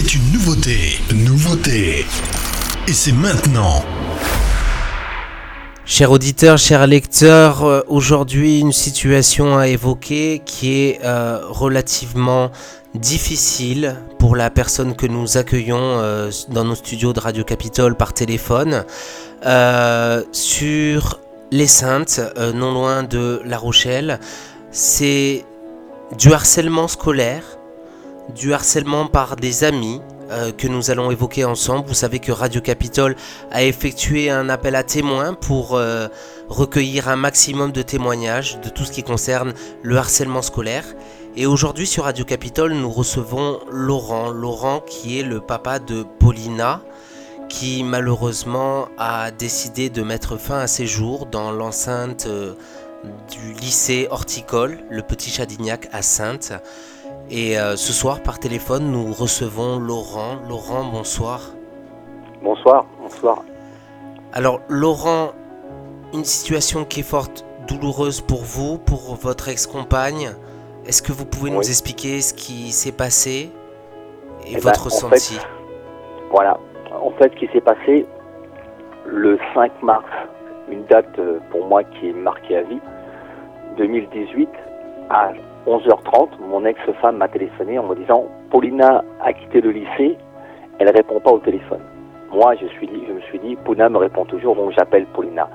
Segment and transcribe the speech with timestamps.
[0.00, 1.00] C'est une nouveauté.
[1.12, 2.06] Nouveauté.
[2.86, 3.84] Et c'est maintenant.
[5.84, 12.52] Chers auditeurs, chers lecteurs, euh, aujourd'hui une situation à évoquer qui est euh, relativement
[12.94, 18.12] difficile pour la personne que nous accueillons euh, dans nos studios de Radio Capitole par
[18.12, 18.84] téléphone
[20.30, 21.18] sur
[21.50, 22.20] les Saintes,
[22.54, 24.20] non loin de La Rochelle.
[24.70, 25.44] C'est
[26.16, 27.57] du harcèlement scolaire,
[28.34, 30.00] du harcèlement par des amis,
[30.30, 31.86] euh, que nous allons évoquer ensemble.
[31.86, 33.16] Vous savez que Radio Capitole
[33.50, 36.08] a effectué un appel à témoins pour euh,
[36.50, 40.84] recueillir un maximum de témoignages de tout ce qui concerne le harcèlement scolaire.
[41.34, 44.28] Et aujourd'hui sur Radio Capitole, nous recevons Laurent.
[44.28, 46.82] Laurent qui est le papa de Paulina,
[47.48, 52.52] qui malheureusement a décidé de mettre fin à ses jours dans l'enceinte euh,
[53.30, 56.52] du lycée horticole, le Petit Chadignac à Sainte.
[57.30, 60.36] Et euh, ce soir, par téléphone, nous recevons Laurent.
[60.48, 61.40] Laurent, bonsoir.
[62.42, 63.42] Bonsoir, bonsoir.
[64.32, 65.32] Alors, Laurent,
[66.14, 70.30] une situation qui est forte douloureuse pour vous, pour votre ex-compagne.
[70.86, 73.50] Est-ce que vous pouvez nous expliquer ce qui s'est passé
[74.46, 75.38] et, eh votre ben, ressenti?
[76.30, 76.58] Voilà.
[77.02, 78.06] En fait, ce qui s'est passé
[79.04, 80.06] le 5 mars,
[80.70, 82.80] une date euh, pour moi qui est marquée à vie,
[83.76, 84.48] 2018,
[85.10, 85.32] à
[85.68, 90.16] 11h30, mon ex-femme m'a téléphoné en me disant Paulina a quitté le lycée,
[90.78, 91.82] elle répond pas au téléphone.
[92.32, 95.48] Moi, je, suis je me suis dit, Paulina me répond toujours, donc j'appelle Paulina.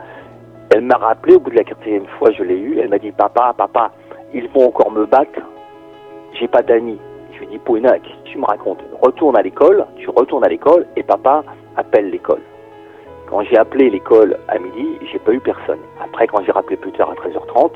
[0.71, 2.77] Elle m'a rappelé au bout de la quatrième fois, je l'ai eu.
[2.79, 3.91] Elle m'a dit Papa, papa,
[4.33, 5.39] ils vont encore me battre.
[6.39, 6.99] J'ai pas d'amis.
[7.33, 8.83] Je lui ai dit Paulina, qu'est-ce que tu me racontes?
[9.01, 11.43] Retourne à l'école, tu retournes à l'école et papa
[11.75, 12.41] appelle l'école.
[13.29, 15.79] Quand j'ai appelé l'école à midi, j'ai pas eu personne.
[16.03, 17.71] Après, quand j'ai rappelé plus tard à 13h30,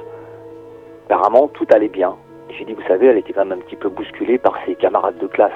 [1.06, 2.16] apparemment tout allait bien.
[2.58, 5.18] J'ai dit, vous savez, elle était quand même un petit peu bousculée par ses camarades
[5.20, 5.52] de classe.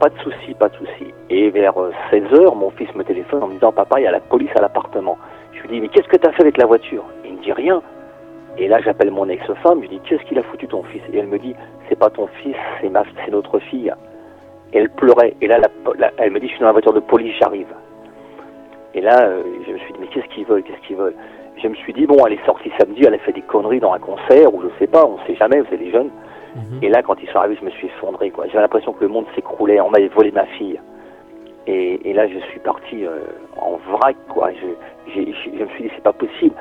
[0.00, 1.14] Pas de souci, pas de souci.
[1.30, 1.74] Et vers
[2.10, 4.20] 16 euh, heures, mon fils me téléphone en me disant, papa, il y a la
[4.20, 5.18] police à l'appartement.
[5.52, 7.04] Je lui dis, mais qu'est-ce que tu as fait avec la voiture?
[7.24, 7.80] Il me dit rien.
[8.58, 11.00] Et là, j'appelle mon ex-femme, je lui dis, qu'est-ce qu'il a foutu ton fils?
[11.12, 11.54] Et elle me dit,
[11.88, 13.92] c'est pas ton fils, c'est ma, c'est notre fille.
[14.72, 15.34] Et elle pleurait.
[15.40, 15.60] Et là,
[16.18, 17.72] elle me dit, je suis dans la voiture de police, j'arrive.
[18.94, 21.14] Et là, euh, je me suis dit, mais qu'est-ce qu'ils veulent, qu'est-ce qu'ils veulent?
[21.62, 23.92] Je me suis dit, bon, elle est sortie samedi, elle a fait des conneries dans
[23.92, 26.10] un concert, ou je sais pas, on sait jamais, vous savez, les jeunes.
[26.82, 28.32] Et là, quand ils sont arrivés, je me suis effondré.
[28.46, 29.80] J'avais l'impression que le monde s'écroulait.
[29.80, 30.78] On m'avait volé ma fille.
[31.66, 33.20] Et, là, je suis parti euh,
[33.56, 34.16] en vrac.
[34.28, 34.50] Quoi.
[34.52, 35.50] Je, me suis
[35.84, 36.54] dit, c'est pas possible.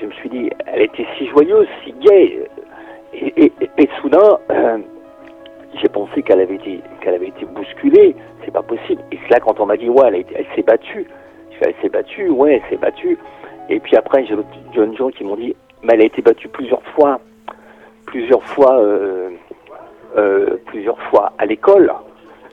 [0.00, 2.48] je me suis dit, elle était si joyeuse, si gaie.
[3.12, 4.78] Et, soudain, euh,
[5.74, 8.16] j'ai pensé qu'elle avait été qu'elle avait été bousculée.
[8.44, 9.02] C'est pas possible.
[9.12, 11.06] Et là quand on m'a dit, ouais, elle, elle s'est battue.
[11.50, 13.18] Je elle s'est battue, ouais, elle s'est battue.
[13.68, 16.48] Et puis après, j'ai d'autres jeunes gens qui m'ont dit, mais elle a été battue
[16.48, 17.20] plusieurs fois
[18.08, 19.30] plusieurs fois, euh,
[20.16, 21.92] euh, plusieurs fois à l'école.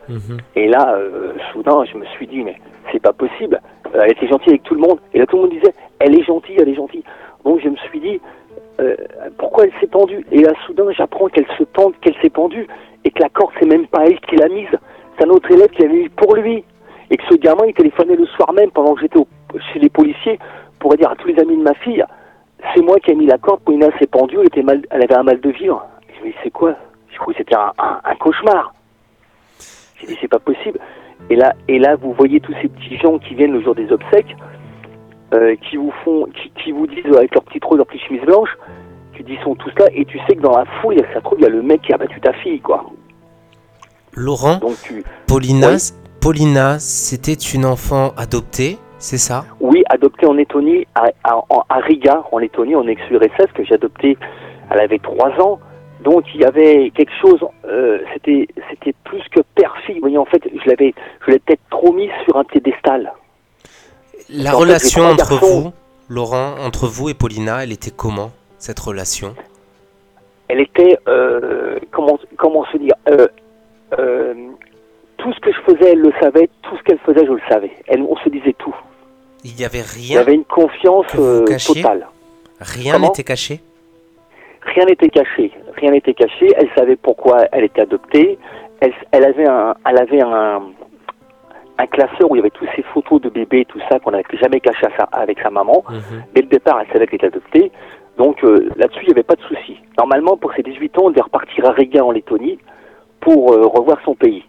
[0.10, 0.38] Mhm.
[0.56, 2.58] Et là, euh, soudain, je me suis dit, mais
[2.92, 3.60] c'est pas possible.
[3.94, 5.00] elle était gentille avec tout le monde.
[5.14, 7.04] Et là, tout le monde disait, elle est gentille, elle est gentille.
[7.46, 8.20] Donc je me suis dit,
[9.38, 10.26] pourquoi elle s'est pendue?
[10.32, 12.68] Et là, soudain, j'apprends qu'elle se pend, qu'elle s'est pendue,
[13.06, 14.76] et que la corde, c'est même pas elle qui l'a mise.
[15.18, 16.64] C'est un autre élève qui l'avait mis pour lui.
[17.10, 19.20] Et que ce gamin, il téléphonait le soir même, pendant que j'étais
[19.72, 20.38] chez les policiers,
[20.80, 22.04] pour dire à tous les amis de ma fille,
[22.74, 25.16] c'est moi qui ai mis la corde, Paulina s'est pendue, elle, était mal, elle avait
[25.16, 25.86] un mal de vivre.
[26.18, 26.76] Je me dis, c'est quoi?
[27.12, 28.74] Je crois que c'était un, cauchemar.
[30.00, 30.80] J'ai dit, c'est pas possible.
[31.30, 33.92] Et là, et là, vous voyez tous ces petits gens qui viennent le jour des
[33.92, 34.36] obsèques,
[35.34, 36.28] euh, qui vous font,
[36.64, 38.50] qui, vous disent avec leur petit trou, leur petite chemise blanche,
[39.14, 41.40] tu dis, ils sont tous là, et tu sais que dans la foule, ça trouve,
[41.40, 42.86] il y a le mec qui a battu ta fille, quoi.
[44.14, 45.03] Laurent, Donc tu...
[45.28, 45.76] Paulina,
[46.22, 52.76] Paulina, c'était une enfant adoptée c'est ça Oui, adopté en Lettonie, à, Riga, en Lettonie,
[52.76, 54.18] en ex-URSS, que j'ai adopté,
[54.72, 55.60] elle avait trois ans.
[56.04, 59.42] Donc il y avait quelque chose, euh, c'était c'était plus que.
[59.42, 60.94] Vous voyez, en fait, je l'avais
[61.26, 63.14] je l'ai peut-être trop mis sur un piédestal.
[64.30, 65.72] La relation entre vous,
[66.10, 69.36] Laurent, entre vous et Paulina, elle était comment cette relation?
[70.48, 73.28] Elle était euh, comment comment se dire euh,
[75.18, 76.50] tout ce que je faisais, elle le savait.
[76.64, 77.72] Tout ce qu'elle faisait, je le savais.
[77.88, 78.76] Elle, on se disait tout.
[79.46, 80.09] Il n'y avait rien.
[80.09, 82.08] Il y avait une confiance euh, totale.
[82.59, 83.62] Rien n'était caché
[84.74, 85.52] Rien n'était caché.
[85.78, 86.52] Rien n'était caché.
[86.58, 88.40] Elle savait pourquoi elle était adoptée.
[88.80, 90.64] Elle, elle avait un, elle avait un,
[91.78, 94.24] un classeur où il y avait toutes ces photos de bébés, tout ça qu'on n'avait
[94.42, 95.84] jamais caché avec sa maman.
[95.90, 96.24] Mhm.
[96.34, 97.72] Dès le départ, elle savait qu'elle était adoptée.
[98.18, 99.78] Donc euh, là-dessus, il n'y avait pas de souci.
[99.98, 102.58] Normalement, pour ses 18 ans, on devait repartir à Riga en Lettonie
[103.20, 104.44] pour euh, revoir son pays.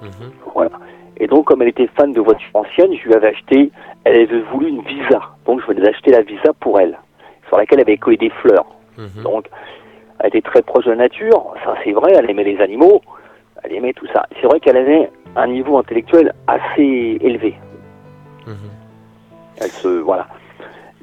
[0.00, 0.32] Mhm.
[0.54, 0.70] Voilà.
[1.20, 3.70] Et donc, comme elle était fan de voitures anciennes, je lui avais acheté,
[4.04, 5.20] elle avait voulu une Visa.
[5.46, 6.98] Donc, je voulais acheter la Visa pour elle,
[7.48, 8.66] sur laquelle elle avait collé des fleurs.
[8.96, 9.22] Mhm.
[9.22, 9.46] Donc,
[10.18, 13.00] elle était très proche de la nature, ça c'est vrai, elle aimait les animaux,
[13.62, 14.26] elle aimait tout ça.
[14.40, 17.54] C'est vrai qu'elle avait un niveau intellectuel assez élevé.
[18.46, 18.56] Mhm.
[19.60, 20.26] Elle se voilà.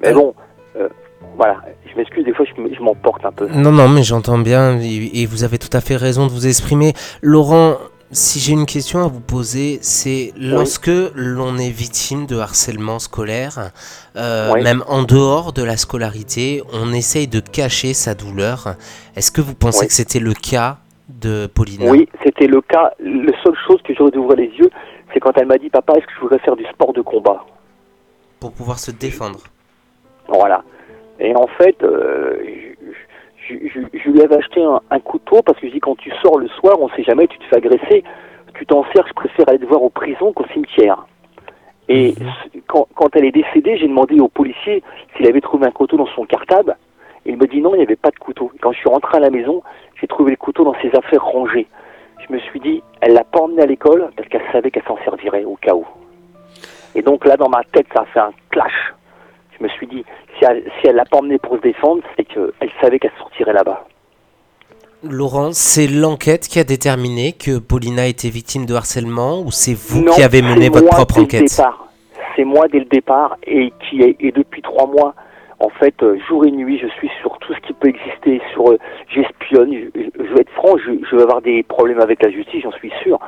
[0.03, 0.33] Mais bon,
[0.75, 0.89] euh,
[1.35, 1.57] voilà.
[1.91, 3.47] Je m'excuse des fois, je, m'emporte un peu.
[3.47, 6.93] Non, non, mais j'entends bien et vous avez tout à fait raison de vous exprimer.
[7.21, 7.77] Laurent,
[8.11, 13.71] si j'ai une question à vous poser, c'est lorsque l'on est victime de harcèlement scolaire,
[14.15, 14.63] euh, Oui.
[14.63, 18.75] même en dehors de la scolarité, on essaye de cacher sa douleur.
[19.15, 19.87] Est-ce que vous pensez Oui.
[19.87, 20.77] que c'était le cas
[21.09, 21.91] de Paulina?
[21.91, 22.91] Oui, c'était le cas.
[22.99, 24.69] La seule chose que j'aurais dû ouvrir les yeux,
[25.13, 27.45] c'est quand elle m'a dit Papa, est-ce que je voudrais faire du sport de combat?
[28.39, 29.39] Pour pouvoir se défendre.
[30.29, 30.63] Voilà.
[31.19, 32.37] Et en fait, euh,
[33.47, 35.97] je, je- je- je lui avais acheté un, un couteau parce que je dis quand
[35.97, 38.03] tu sors le soir, on sait jamais, tu te fais agresser,
[38.53, 41.05] tu t'en sers, je préfère aller te voir au prison qu'au cimetière.
[41.89, 42.61] Et Mhm.
[42.95, 44.83] quand elle est décédée, j'ai demandé au policier
[45.15, 46.75] s'il avait trouvé un couteau dans son cartable.
[47.25, 48.51] Il me dit non, il n'y avait pas de couteau.
[48.61, 49.63] Quand je suis rentré à la maison,
[49.99, 51.67] j'ai trouvé le couteau dans ses affaires rangées.
[52.27, 54.97] Je me suis dit, elle l'a pas emmené à l'école parce qu'elle savait qu'elle s'en
[55.05, 55.85] servirait au cas où.
[56.95, 58.93] Et donc là, dans ma tête, ça a fait un clash.
[59.57, 60.03] Je me suis dit,
[60.39, 62.51] si elle l'a pas emmené pour se défendre, c'est qu'elle
[62.81, 63.85] savait qu'elle sortirait là-bas.
[65.03, 70.01] Laurent, c'est l'enquête qui a déterminé que Paulina était victime de harcèlement ou c'est vous
[70.03, 71.87] Non, qui avez mené votre moi propre dès le enquête départ.
[72.35, 75.13] C'est moi dès le départ et qui est et depuis trois mois,
[75.59, 78.41] en fait, euh, jour et nuit, je suis sur tout ce qui peut exister.
[78.53, 78.77] Sur, euh,
[79.09, 79.71] j'espionne.
[79.73, 82.61] Je, je- je vais être franc, je, je vais avoir des problèmes avec la justice,
[82.63, 83.19] j'en suis sûr,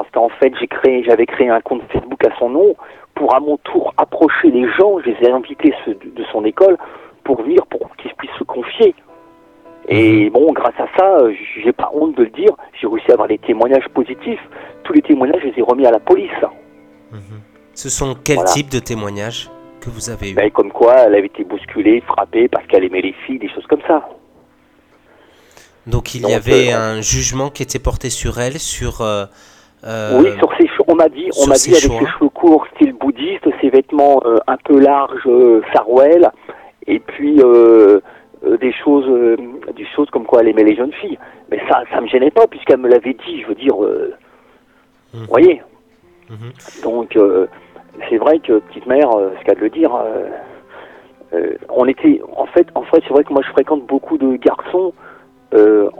[0.00, 2.74] parce qu'en fait, j'ai créé, j'avais créé un compte Facebook à son nom
[3.14, 4.98] pour à mon tour approcher les gens.
[5.00, 6.78] Je les ai invités ceux de, son école
[7.22, 8.94] pour venir, pour qu'ils puissent se confier.
[9.88, 11.18] Et bon, grâce à ça,
[11.62, 12.48] j'ai pas honte de le dire,
[12.80, 14.40] j'ai réussi à avoir des témoignages positifs.
[14.84, 16.30] Tous les témoignages, je les ai remis à la police.
[17.74, 18.50] Ce sont quels Voilà.
[18.52, 19.50] types de témoignages
[19.82, 23.02] que vous avez eus Ben, comme quoi, elle avait été bousculée, frappée parce qu'elle aimait
[23.02, 24.08] les filles, des choses comme ça.
[25.86, 29.02] Donc il y avait euh, un jugement qui était porté sur elle, sur...
[29.02, 29.26] euh,
[29.84, 32.92] euh, oui, sur ses on m'a dit, on m'a dit avec ses cheveux courts, style
[32.92, 36.30] bouddhiste, ses vêtements euh, un peu larges, euh, sarouel,
[36.86, 38.00] et puis euh,
[38.60, 39.06] des choses,
[39.76, 41.18] des choses comme quoi elle aimait les jeunes filles.
[41.50, 43.42] Mais ça, ça me gênait pas puisqu'elle me l'avait dit.
[43.42, 44.14] Je veux dire, euh,
[45.12, 45.20] Mhm.
[45.22, 45.62] vous voyez.
[46.30, 46.52] Mhm.
[46.84, 47.18] Donc
[48.08, 49.90] c'est vrai que petite mère, ce qu'à de le dire,
[51.68, 54.92] on était, en fait, en fait, c'est vrai que moi je fréquente beaucoup de garçons
[55.54, 55.90] euh,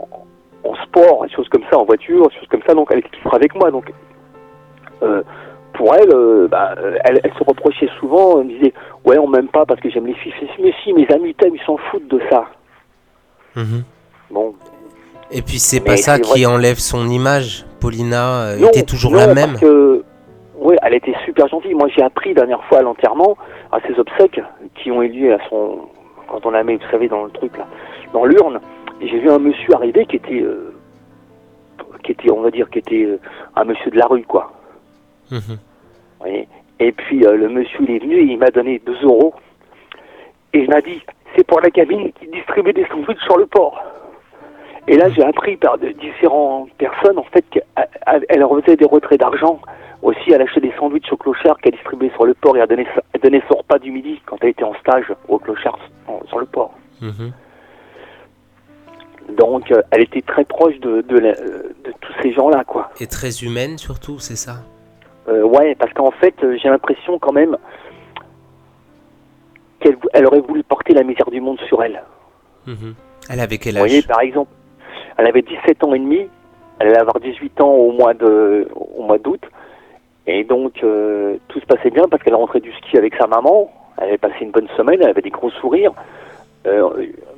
[0.63, 2.73] en sport, des choses comme ça, en voiture, des choses comme ça.
[2.73, 3.71] Donc elle était toujours avec moi.
[3.71, 3.91] Donc
[5.03, 5.23] euh,
[5.73, 8.73] pour elle, euh, bah, elle, elle se reprochait souvent, elle me disait
[9.05, 10.33] ouais on m'aime pas parce que j'aime les filles.
[10.61, 12.45] Mais si, mes amis t'aiment, ils s'en foutent de ça.
[13.55, 13.83] Mhm.
[14.29, 14.53] Bon,
[15.29, 17.65] Et puis c'est pas ça qui enlève son image.
[17.81, 19.51] Paulina euh, Non, était toujours non, la même.
[19.51, 20.03] Parce que,
[20.57, 21.73] oui, elle était super gentille.
[21.73, 23.35] Moi, j'ai appris la dernière fois à l'enterrement,
[23.71, 24.39] à ses obsèques,
[24.75, 25.79] qui ont eu lieu à son.
[26.29, 27.67] Quand on la met, vous savez, dans le truc, là,
[28.13, 28.61] dans l'urne.
[29.01, 30.41] J'ai vu un monsieur arriver qui était.
[30.41, 30.73] euh,
[32.03, 33.19] qui était, on va dire, qui était euh,
[33.55, 34.51] un monsieur de la rue, quoi.
[35.31, 35.57] Mhm.
[36.79, 39.33] Et puis, euh, le monsieur, il est venu et il m'a donné 2 euros.
[40.53, 41.01] Et il m'a dit
[41.35, 43.79] c'est pour la cabine qui distribue des sandwichs sur le port.
[44.87, 49.59] Et là, j'ai appris par de différentes personnes, en fait, qu'elle refaisait des retraits d'argent.
[50.01, 52.87] Aussi, elle achetait des sandwichs au clochard qu'elle distribuait sur le port et elle donnait,
[52.95, 55.77] sa- elle donnait son repas du midi quand elle était en stage au clochard
[56.27, 56.73] sur le port.
[56.99, 57.31] Mhm.
[59.37, 62.89] Donc, euh, elle était très proche de, de, la- de tous ces gens-là, quoi.
[62.99, 64.57] Et très humaine surtout, c'est ça?
[65.29, 67.57] Euh, ouais, parce qu'en fait, euh, j'ai l'impression quand même
[69.79, 72.01] qu'elle elle aurait voulu porter la misère du monde sur elle.
[72.67, 72.95] Mhm.
[73.29, 74.07] Elle avait quel Vous voyez, âge?
[74.07, 74.51] par exemple,
[75.17, 76.27] elle avait 17 ans et demi,
[76.79, 79.41] elle allait avoir 18 ans au mois de au mois d'août,
[80.27, 83.71] et donc euh, tout se passait bien parce qu'elle rentrait du ski avec sa maman,
[83.97, 85.93] elle avait passé une bonne semaine, elle avait des gros sourires.
[86.67, 86.89] Euh,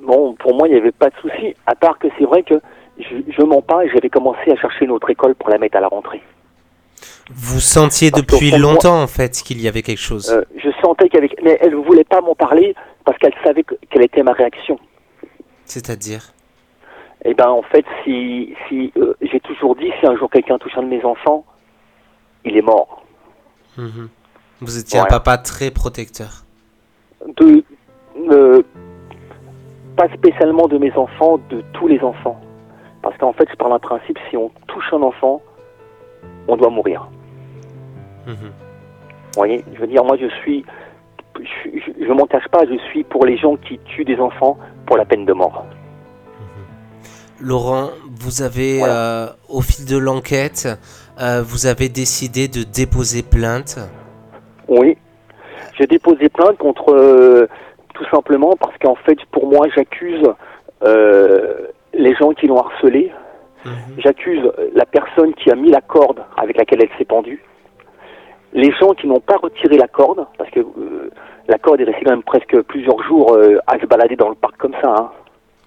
[0.06, 2.56] bon, pour moi, il n'y avait pas de souci, à part que c'est vrai que
[3.00, 5.78] je, je mens pas, et j'avais commencé à chercher une autre école pour la mettre
[5.78, 6.22] à la rentrée.
[7.30, 10.30] Vous sentiez Parce depuis moi- longtemps en fait qu'il y avait quelque chose.
[10.32, 13.76] Euh, je sentais qu'avec, mais elle ne voulait pas m'en parler parce qu'elle savait que-
[13.90, 14.78] quelle était ma réaction.
[15.66, 16.34] C'est-à-dire?
[17.26, 20.78] Eh ben, en fait, si, si euh, j'ai toujours dit, si un jour quelqu'un touche
[20.78, 21.46] un de mes enfants,
[22.44, 23.04] il est mort.
[23.78, 24.10] Mhm.
[24.60, 26.44] Vous étiez un papa très protecteur.
[27.38, 27.64] De,
[28.30, 28.62] euh,
[29.96, 32.40] pas spécialement de mes enfants, de tous les enfants.
[33.02, 35.42] Parce qu'en fait, je parle d'un principe, si on touche un enfant,
[36.48, 37.08] on doit mourir.
[38.28, 38.36] Mhm.
[38.36, 40.64] Vous voyez, je veux dire, moi, je suis,
[41.40, 44.98] je, je m'en cache pas, je suis pour les gens qui tuent des enfants pour
[44.98, 45.66] la peine de mort.
[47.42, 47.90] Laurent,
[48.22, 48.94] vous avez, Voilà.
[48.94, 50.70] euh, au fil de l'enquête,
[51.20, 53.80] euh, vous avez décidé de déposer plainte?
[54.70, 54.98] Oui.
[55.78, 57.48] J'ai déposé plainte contre euh,
[57.94, 60.24] tout simplement parce qu'en fait, pour moi, j'accuse
[60.84, 63.12] euh, les gens qui l'ont harcelé
[63.66, 63.72] Mhm.
[64.00, 64.42] J'accuse
[64.76, 67.42] la personne qui a mis la corde avec laquelle elle s'est pendue.
[68.52, 71.10] Les gens qui n'ont pas retiré la corde, parce que euh,
[71.48, 74.36] la corde est restée quand même presque plusieurs jours euh, à se balader dans le
[74.36, 74.94] parc comme ça.
[75.00, 75.12] Hein.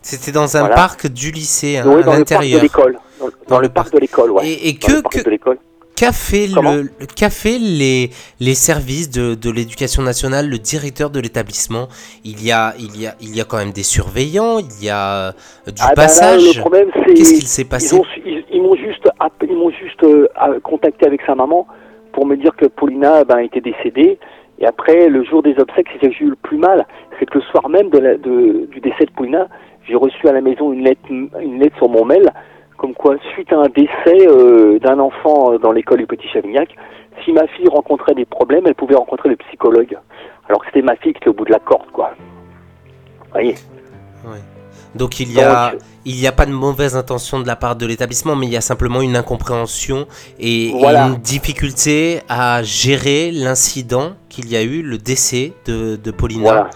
[0.02, 0.74] C'était dans un Voilà.
[0.74, 2.62] parc du lycée, hein, Oui, à dans le parc de l'intérieur.
[2.62, 2.98] l'école.
[3.18, 4.46] Dans, dans le parc de l'école, ouais.
[4.46, 5.58] Et, Dans que, parc que- de l'école.
[5.96, 8.10] Qu'a fait, le, qu'a fait les,
[8.40, 11.88] les services de, de l'éducation nationale, le directeur de l'établissement
[12.24, 14.90] il y, a, il, y a, il y a quand même des surveillants, il y
[14.90, 15.32] a euh,
[15.68, 16.54] du Ah, là, passage.
[16.56, 19.08] le problème, c'est Qu'est-ce qu'il s'est passé Ils ont su- ils- ils m'ont juste,
[19.42, 20.28] ils m'ont juste euh,
[20.62, 21.66] contacté avec sa maman
[22.12, 24.18] pour me dire que Paulina ben, était décédée.
[24.58, 26.86] Et après, le jour des obsèques, c'est que j'ai eu le plus mal.
[27.18, 29.48] C'est que le soir même de la- de- du décès de Paulina,
[29.86, 32.30] j'ai reçu à la maison une lettre, une lettre sur mon mail,
[32.76, 36.68] comme quoi, suite à un décès euh, d'un enfant euh, dans l'école du Petit Chavignac,
[37.24, 39.96] si ma fille rencontrait des problèmes, elle pouvait rencontrer le psychologue.
[40.48, 42.12] Alors que c'était ma fille qui était au bout de la corde, quoi.
[43.20, 43.54] Vous voyez.
[44.94, 47.76] Donc il y a, Donc, il y a pas de mauvaise intention de la part
[47.76, 50.06] de l'établissement, mais il y a simplement une incompréhension
[50.38, 56.42] et, une difficulté à gérer l'incident qu'il y a eu, le décès de, de Paulina.
[56.42, 56.70] Voilà.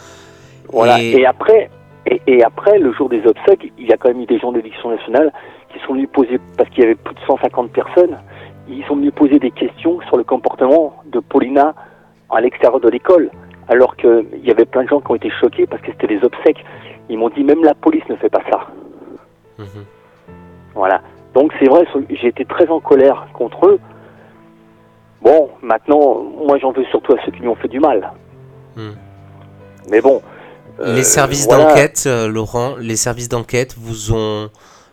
[0.68, 1.00] Voilà.
[1.02, 1.70] Et- Et, après,
[2.06, 4.52] et, et après, le jour des obsèques, il y a quand même eu des gens
[4.52, 5.32] de l'éducation nationale
[5.80, 8.18] qui sont venus poser, parce qu'il y avait plus de 150 personnes,
[8.68, 11.74] ils sont venus poser des questions sur le comportement de Paulina
[12.30, 13.30] à l'extérieur de l'école.
[13.68, 16.22] Alors qu'il y avait plein de gens qui ont été choqués parce que c'était des
[16.24, 16.64] obsèques.
[17.08, 18.66] Ils m'ont dit même la police ne fait pas ça.
[19.58, 19.84] Mhm.
[20.74, 21.00] Voilà.
[21.34, 23.80] Donc c'est vrai, j'ai été très en colère contre eux.
[25.22, 28.12] Bon, maintenant, moi j'en veux surtout à ceux qui lui ont fait du mal.
[28.76, 28.92] Hmm.
[29.88, 30.22] Mais bon.
[30.80, 31.66] euh, les services voilà.
[31.66, 34.48] d'enquête, euh, Laurent, les services d'enquête vous ont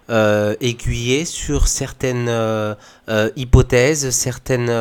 [0.09, 2.73] euh, aiguillé sur certaines euh,
[3.09, 4.71] euh, hypothèses, certaines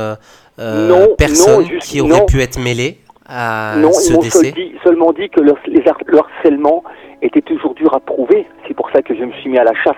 [0.59, 2.27] Non, personnes non, juste- qui auraient non.
[2.27, 4.53] pu être mêlées à Non, ce ils décès.
[4.53, 6.85] dit- seulement dit que leur, les le harcèlement
[7.23, 8.47] était toujours dur à prouver.
[8.69, 9.97] C'est pour ça que je me suis mis à la chasse,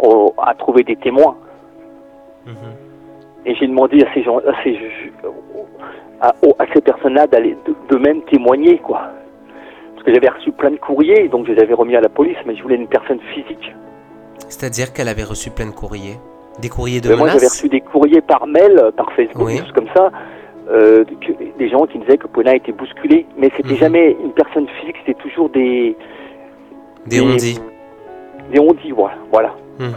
[0.00, 1.36] au- à trouver des témoins.
[2.46, 2.54] Mhm.
[3.46, 4.76] Et j'ai demandé à ces gens, à ces,
[6.20, 6.32] à
[6.74, 9.02] ces personnes-là d'aller de, de même témoigner, quoi.
[9.94, 12.36] Parce que j'avais reçu plein de courriers, donc je les avais remis à la police,
[12.46, 13.74] mais je voulais une personne physique.
[14.50, 16.18] C'est-à-dire qu'elle avait reçu plein de courriers.
[16.60, 19.54] Des courriers de Mais moi, j'avais reçu des courriers par mail, euh, par Facebook, Oui.
[19.54, 20.10] des choses comme ça,
[20.68, 23.24] euh, que- des gens qui me disaient que Pona était bousculé.
[23.38, 23.76] Mais c'était Mhm.
[23.78, 25.96] jamais une personne physique, c'était toujours des,
[27.06, 27.58] Des ondits.
[28.52, 29.14] Des ondits, voilà.
[29.32, 29.54] voilà.
[29.78, 29.92] Hmm.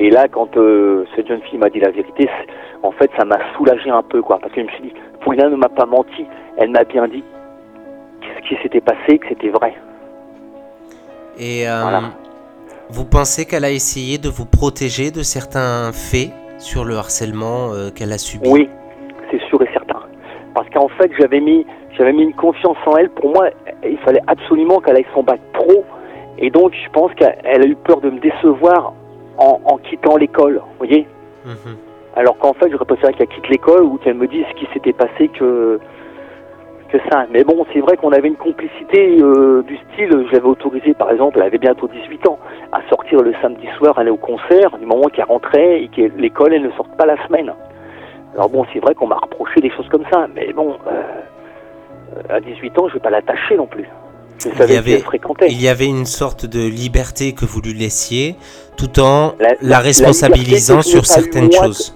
[0.00, 2.28] Et là, quand euh, cette jeune fille m'a dit la vérité,
[2.82, 4.38] en fait, ça m'a soulagé un peu, quoi.
[4.40, 4.92] Parce que je me suis dit,
[5.24, 6.24] Paulina ne m'a pas menti.
[6.56, 7.22] Elle m'a bien dit
[8.22, 9.74] ce qui s'était passé, que c'était vrai.
[11.38, 12.02] Et euh, Voilà.
[12.90, 17.90] Vous pensez qu'elle a essayé de vous protéger de certains faits sur le harcèlement euh,
[17.90, 18.48] qu'elle a subi?
[18.48, 18.68] Oui,
[19.30, 20.00] c'est sûr et certain.
[20.54, 21.66] Parce qu'en fait, j'avais mis,
[21.96, 23.10] j'avais mis une confiance en elle.
[23.10, 23.50] Pour moi,
[23.84, 25.84] il fallait absolument qu'elle aille son bac pro.
[26.38, 28.94] Et donc, je pense qu'elle a eu peur de me décevoir
[29.36, 30.54] en, en quittant l'école.
[30.56, 31.06] Vous voyez?
[31.44, 31.76] Mhm.
[32.16, 34.92] Alors qu'en fait, j'aurais préféré qu'elle quitte l'école ou qu'elle me dise ce qui s'était
[34.92, 35.78] passé que,
[36.88, 37.26] que ça.
[37.30, 41.10] Mais bon, c'est vrai qu'on avait une complicité euh, du style, je l'avais autorisée, par
[41.10, 42.38] exemple, elle avait bientôt 18 ans,
[42.72, 46.54] à sortir le samedi soir, aller au concert, du moment qu'elle rentrait et que l'école,
[46.54, 47.52] elle ne sorte pas la semaine.
[48.34, 52.40] Alors bon, c'est vrai qu'on m'a reproché des choses comme ça, mais bon, euh, à
[52.40, 53.86] 18 ans, je vais pas l'attacher non plus.
[54.38, 55.02] Je Il y avait-.
[55.48, 58.36] Il y avait une sorte de liberté que vous lui laissiez,
[58.76, 61.94] tout en La- la, la- la responsabilisant sur certaines choses.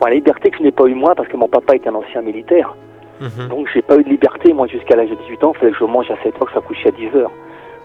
[0.00, 1.94] Bon, la liberté que je n'ai pas eu moi, parce que mon papa est un
[1.94, 2.76] ancien militaire.
[3.20, 3.48] Mhm.
[3.48, 5.78] Donc j'ai pas eu de liberté, moi jusqu'à l'âge de 18 ans, il fallait que
[5.78, 7.30] je mange à 7 heures, que je sois couché à 10 heures.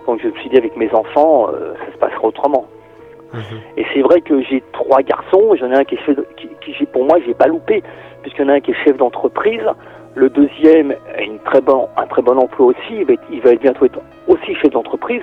[0.08, 2.66] Donc je me suis dit avec mes enfants, euh, ça se passera autrement.
[3.34, 3.42] Mhm.
[3.76, 6.18] Et c'est vrai que j'ai trois garçons, j'en ai un qui est chef
[6.62, 7.84] qui, pour moi j'ai pas loupé,
[8.22, 9.62] puisqu'il y en a un qui est chef d'entreprise,
[10.16, 13.42] le deuxième a une très bon, un très bon emploi aussi, il va, être, il
[13.42, 15.22] va bientôt être aussi chef d'entreprise,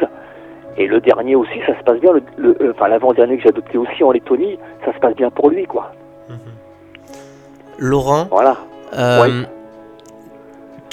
[0.77, 3.49] et le dernier aussi, ça se passe bien, le, le- euh, enfin l'avant-dernier que j'ai
[3.49, 5.91] adopté aussi en Lettonie, ça se passe bien pour lui, quoi.
[7.79, 8.57] Laurent, Voilà.
[8.97, 9.47] euh, Oui.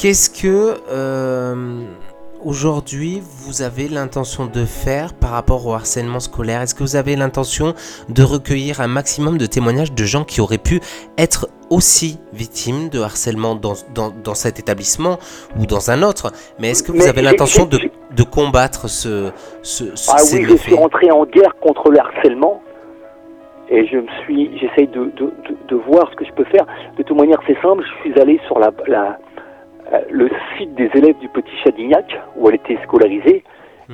[0.01, 1.84] Qu'est-ce que euh,
[2.43, 6.62] aujourd'hui vous avez l'intention de faire par rapport au harcèlement scolaire?
[6.62, 7.74] Est-ce que vous avez l'intention
[8.10, 10.79] de recueillir un maximum de témoignages de gens qui auraient pu
[11.20, 15.20] être aussi victimes de harcèlement dans, dans, dans cet établissement
[15.60, 16.31] ou dans un autre?
[16.60, 17.77] Mais est-ce que vous Mais avez l'intention de,
[18.15, 19.29] de combattre ce,
[19.62, 22.62] ce, ce- Ah ces oui, je suis rentré en guerre contre le harcèlement
[23.70, 26.65] et je me suis, j'essaye de, de, de, de voir ce que je peux faire.
[26.98, 27.84] De toute manière, c'est simple.
[27.86, 29.17] Je suis allé sur la, la,
[30.10, 33.43] le site des élèves du Petit Chadignac où elle était scolarisée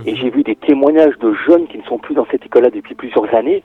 [0.06, 2.94] et j'ai vu des témoignages de jeunes qui ne sont plus dans cette école-là depuis
[2.94, 3.64] plusieurs années,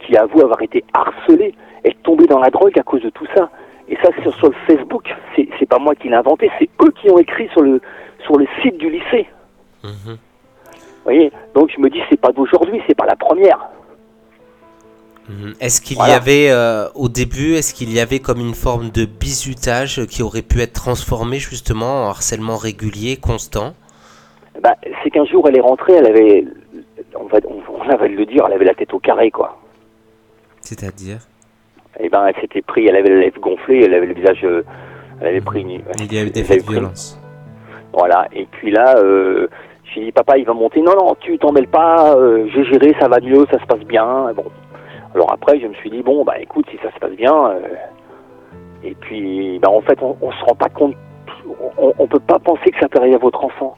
[0.00, 3.50] qui avouent avoir été harcelés, être tombés dans la drogue à cause de tout ça.
[3.88, 5.14] Et ça, c'est sur le Facebook.
[5.36, 7.80] C'est, c'est pas moi qui l'ai inventé, c'est eux qui ont écrit sur le,
[8.22, 9.26] sur le site du lycée.
[9.82, 10.14] Mhm.
[10.14, 13.68] Vous voyez Donc je me dis, c'est pas d'aujourd'hui, c'est pas la première.
[15.28, 15.54] Mhm.
[15.60, 19.06] Est-ce qu'il y avait, euh, au début, est-ce qu'il y avait comme une forme de
[19.06, 23.74] bizutage qui aurait pu être transformé justement en harcèlement régulier, constant?
[24.60, 26.44] Bah, C'est qu'un jour, elle est rentrée, elle avait,
[27.18, 29.58] on va, on, va le dire, elle avait la tête au carré, quoi.
[30.60, 31.18] C'est-à-dire?
[32.00, 34.62] Eh ben, elle s'était pris, elle avait la lèvre gonflée, elle avait le visage, euh,
[35.20, 35.82] elle avait pris une...
[35.98, 37.18] Il y avait des faits de violence.
[37.92, 39.46] Voilà, et puis là, euh,
[39.94, 40.80] j'ai dit, papa, il va monter.
[40.80, 43.84] Non, non, tu t'en mêles pas, euh, j'ai géré, ça va mieux, ça se passe
[43.84, 44.32] bien.
[44.34, 44.46] Bon,
[45.14, 47.60] alors après, je me suis dit, bon, bah écoute, si ça se passe bien, euh,
[48.82, 50.94] et puis, bah, en fait, on, on se rend pas compte,
[51.78, 53.76] on, on peut pas penser que ça peut arriver à votre enfant.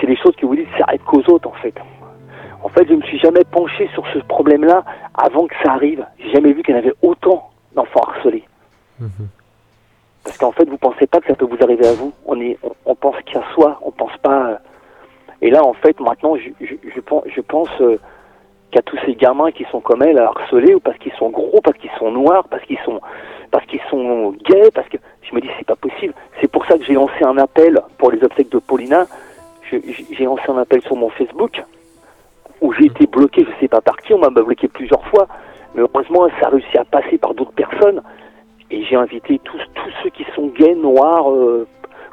[0.00, 1.74] C'est des choses que vous dites, ça arrive qu'aux autres, en fait.
[2.62, 6.04] En fait, je me suis jamais penché sur ce problème-là avant que ça arrive.
[6.18, 8.44] J'ai jamais vu qu'il y en avait autant d'enfants harcelés.
[9.00, 9.28] Mhm.
[10.24, 12.12] Parce qu'en fait, vous pensez pas que ça peut vous arriver à vous.
[12.26, 14.50] On est, on, pense qu'à soi, on pense pas.
[14.50, 14.56] Euh,
[15.40, 17.98] et là, en fait, maintenant, je, je, je pense, je pense euh,
[18.72, 21.76] qu'à tous ces gamins qui sont comme elle, harcelés, ou parce qu'ils sont gros, parce
[21.76, 23.00] qu'ils sont noirs, parce qu'ils sont,
[23.50, 26.14] parce qu'ils sont gays, parce que je me dis c'est pas possible.
[26.40, 29.06] C'est pour ça que j'ai lancé un appel pour les obsèques de Paulina.
[29.70, 31.62] J'ai lancé un appel sur mon Facebook
[32.60, 35.26] où j'ai été bloqué, je sais pas par qui, on m'a bloqué plusieurs fois,
[35.74, 38.02] mais heureusement ça a réussi à passer par d'autres personnes.
[38.70, 41.66] Et j'ai invité tous, tous ceux qui sont gays, noirs, euh,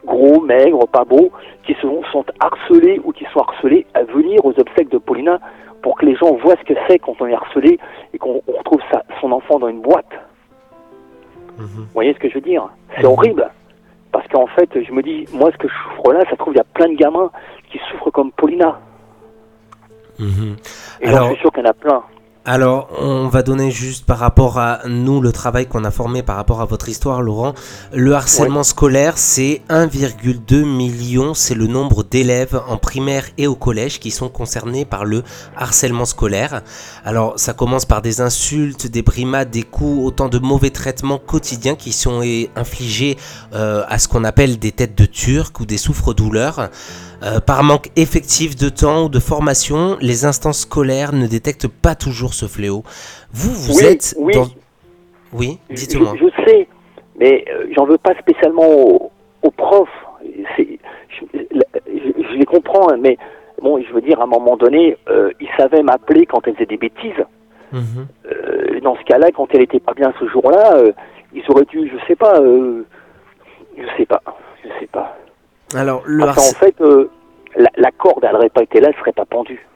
[0.06, 1.32] gros, maigres, pas beaux,
[1.64, 5.40] qui sont, sont harcelés ou qui sont harcelés à venir aux obsèques de Paulina
[5.82, 7.80] pour que les gens voient ce que c'est quand on est harcelé
[8.14, 10.12] et qu'on retrouve sa, son enfant dans une boîte.
[11.58, 11.68] Mhm.
[11.68, 12.70] Vous voyez ce que je veux dire?
[12.96, 13.10] C'est mhm.
[13.10, 13.50] horrible.
[14.12, 16.58] Parce qu'en fait, je me dis, moi, ce que je souffre là, ça trouve, il
[16.58, 17.32] y a plein de gamins
[17.72, 18.80] qui souffrent comme Paulina.
[20.18, 20.56] Mhm.
[21.02, 22.04] Et Alors, je suis sûr qu'il y en a plein.
[22.52, 26.36] Alors, on va donner juste par rapport à nous le travail qu'on a formé par
[26.36, 27.54] rapport à votre histoire, Laurent.
[27.94, 34.00] Le harcèlement scolaire, c'est 1,2 million, c'est le nombre d'élèves en primaire et au collège
[34.00, 35.22] qui sont concernés par le
[35.56, 36.64] harcèlement scolaire.
[37.06, 41.76] Alors, ça commence par des insultes, des brimades, des coups, autant de mauvais traitements quotidiens
[41.76, 42.24] qui sont
[42.56, 43.18] infligés
[43.54, 46.72] euh, à ce qu'on appelle des têtes de turc ou des souffres-douleurs.
[47.22, 51.94] Euh, par manque effectif de temps ou de formation, les instances scolaires ne détectent pas
[51.94, 52.84] toujours ce fléau.
[53.34, 54.34] Vous, vous êtes oui.
[54.34, 54.48] dans...
[55.34, 56.14] Oui, dites-moi.
[56.18, 56.68] Je, sais,
[57.20, 59.90] mais euh, j'en veux pas spécialement aux, profs.
[60.24, 60.78] Je,
[62.36, 63.18] les comprends, hein, mais
[63.62, 66.66] bon, je veux dire, à un moment donné, euh, ils savaient m'appeler quand elles faisaient
[66.66, 67.26] des bêtises.
[67.72, 68.08] Mhm.
[68.82, 70.76] dans ce cas-là, quand elle n'était pas bien ce jour-là,
[71.36, 74.24] ils auraient dû, je sais pas, je sais pas,
[74.64, 75.16] je sais pas.
[75.76, 77.10] Alors, le en fait, euh,
[77.56, 79.68] la, corde, elle n'aurait pas été là, elle serait pas pendue.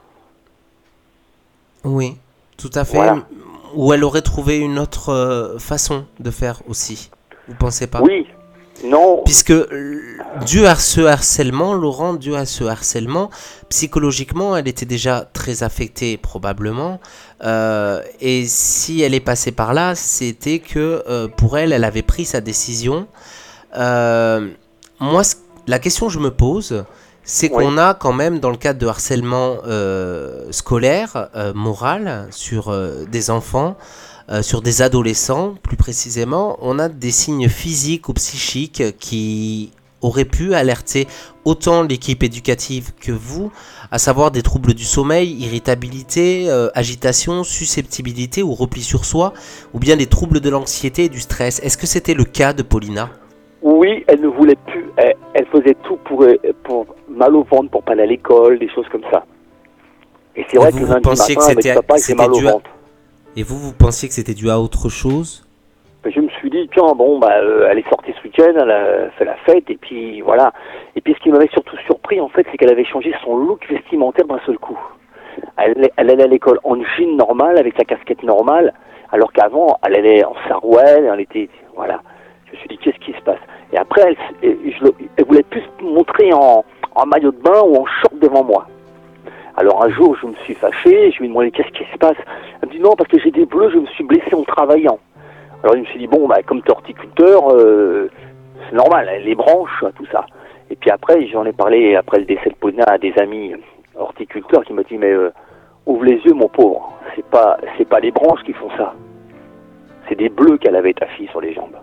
[1.84, 2.18] Oui,
[2.58, 3.00] tout à fait.
[3.76, 7.10] Ou elle aurait trouvé une autre euh, façon de faire aussi.
[7.48, 8.02] Vous pensez pas?
[8.02, 8.28] Oui,
[8.86, 9.22] non.
[9.26, 9.54] Puisque
[10.46, 13.30] dû à ce harcèlement, Laurent, dû à ce harcèlement,
[13.70, 17.00] psychologiquement, elle était déjà très affectée probablement.
[17.44, 22.26] Euh, et si elle est passée par là, c'était que pour elle, elle avait pris
[22.26, 23.08] sa décision.
[23.76, 25.36] moi, ce
[25.68, 26.84] la question que je me pose,
[27.24, 32.70] c'est qu'on a quand même, dans le cadre de harcèlement euh, scolaire, euh, moral, sur
[32.70, 33.78] euh, des enfants,
[34.42, 40.54] sur des adolescents plus précisément, on a des signes physiques ou psychiques qui auraient pu
[40.56, 41.10] alerter
[41.44, 43.52] autant l'équipe éducative que vous,
[43.92, 49.34] à savoir des troubles du sommeil, irritabilité, agitation, susceptibilité ou repli sur soi,
[49.74, 51.60] ou bien des troubles de l'anxiété et du stress.
[51.60, 53.10] Est-ce que c'était le cas de Paulina?
[53.64, 54.86] Oui, elle ne voulait plus.
[54.98, 56.26] Elle, faisait tout pour,
[56.64, 59.24] pour mal au ventre, pour pas aller à l'école, des choses comme ça.
[60.36, 62.70] Et c'est vrai que lundi matin, que avec papa, mal au ventre.
[63.36, 65.48] Et vous, vous pensiez que c'était dû à autre chose?
[66.04, 68.70] Ben, Je me suis dit, tiens, bon, bah, euh, elle est sortie ce week-end, elle
[68.70, 70.52] a fait la fête, et puis voilà.
[70.96, 73.66] Et puis ce qui m'avait surtout surpris, en fait, c'est qu'elle avait changé son look
[73.70, 74.78] vestimentaire d'un seul coup.
[75.58, 78.74] Elle, elle allait à l'école en jean normal, avec sa casquette normale,
[79.12, 82.02] alors qu'avant, elle allait en sarouel, elle était, voilà.
[82.54, 83.40] Je me suis dit, qu'est-ce qui se passe
[83.72, 84.58] Et après, elle,
[85.18, 86.64] elle voulait plus se montrer en,
[86.94, 88.68] en, maillot de bain ou en short devant moi.
[89.56, 92.18] Alors un jour, je me suis fâché, je lui ai demandé qu'est-ce qui se passe.
[92.62, 95.00] Elle me dit non, parce que j'ai des bleus, je me suis blessé en travaillant.
[95.64, 98.10] Alors je me suis dit, bon, bah, comme tu es horticulteur, euh,
[98.70, 100.26] c'est normal, hein, les branches, tout ça.
[100.70, 103.54] Et puis après, j'en ai parlé, après le décès de Paulina, à des amis
[103.96, 105.32] horticulteurs qui m'ont dit, mais euh,
[105.86, 108.94] ouvre les yeux, mon pauvre, c'est pas, c'est pas les branches qui font ça.
[110.08, 111.78] C'est des bleus qu'elle avait, ta fille, sur les jambes.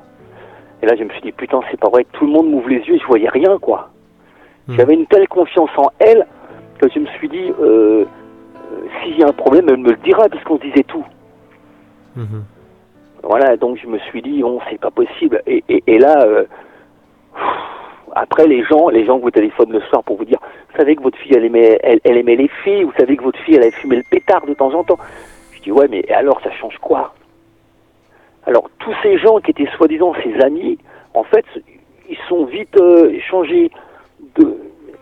[0.82, 2.68] Et là, je me suis dit, putain, c'est pas vrai que tout le monde m'ouvre
[2.68, 3.90] les yeux et je voyais rien, quoi.
[4.66, 4.74] Hmm.
[4.76, 6.26] J'avais une telle confiance en elle
[6.78, 8.04] que je me suis dit, euh,
[8.72, 11.04] euh s'il y a un problème, elle me le dira, puisqu'on se disait tout.
[12.16, 12.42] Hmm.
[13.22, 15.42] Voilà, donc je me suis dit, bon, c'est pas possible.
[15.46, 16.44] Et, et, là, euh,
[18.14, 20.38] après, les gens, les gens vous téléphonent le soir pour vous dire,
[20.70, 23.38] vous savez que votre fille, elle aimait, elle, aimait les filles, vous savez que votre
[23.40, 24.98] fille, elle avait fumé le pétard de temps en temps.
[25.52, 27.12] Je dis ouais, mais alors ça change quoi?
[28.46, 30.78] Alors tous ces gens qui étaient soi-disant ses amis,
[31.14, 31.44] en fait,
[32.08, 33.70] ils sont vite euh, échangés.
[34.36, 34.56] De,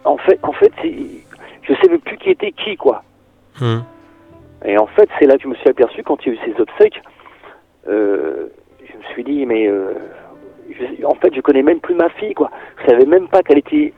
[0.05, 3.03] en fait, en fait, je sais même plus qui était qui quoi.
[3.61, 3.81] Hmm.
[4.65, 6.53] Et en fait, c'est là que je me suis aperçu quand il y a eu
[6.53, 7.01] ces obsèques.
[7.89, 8.49] Euh,
[8.81, 9.95] je me suis dit mais euh,
[10.71, 12.51] je- en fait, je connais même plus ma fille quoi.
[12.83, 13.93] Je savais même pas qu'elle était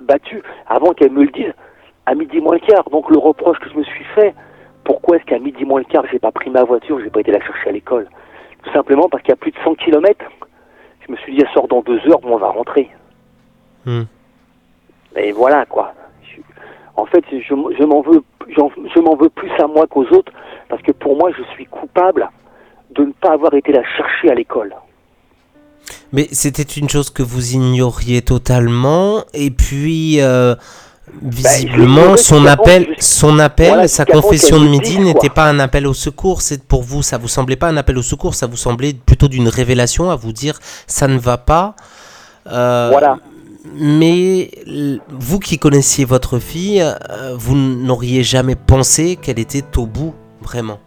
[0.00, 1.52] battue avant qu'elle me le dise
[2.06, 2.88] à midi moins le quart.
[2.90, 4.34] Donc le reproche que je me suis fait,
[4.84, 7.30] pourquoi est-ce qu'à midi moins le quart, j'ai pas pris ma voiture, j'ai pas été
[7.32, 8.08] la chercher à l'école?
[8.64, 10.24] Tout simplement parce qu'il y a plus de 100 km.
[11.06, 12.90] Je me suis dit, elle sort dans deux heures, bon, on va rentrer.
[13.84, 14.02] Hmm.
[15.16, 15.92] Et voilà, quoi.
[16.22, 16.40] Je-
[16.96, 17.38] en fait, je,
[17.78, 20.32] je m'en veux, je m'en veux plus à moi qu'aux autres,
[20.68, 22.28] parce que pour moi, je suis coupable
[22.94, 24.74] de ne pas avoir été la chercher à l'école.
[26.12, 30.54] Mais c'était une chose que vous ignoriez totalement, et puis euh,
[31.22, 35.86] visiblement j'ignorais son appel, son appel, Voilà, sa confession de midi n'était pas un appel
[35.86, 36.42] au secours.
[36.42, 39.28] C'est pour vous, ça vous semblait pas un appel au secours, ça vous semblait plutôt
[39.28, 41.74] d'une révélation à vous dire ça ne va pas.
[42.50, 43.18] Euh, Voilà.
[43.76, 44.50] Mais
[45.08, 50.78] vous qui connaissiez votre fille, euh, vous n'auriez jamais pensé qu'elle était au bout, vraiment?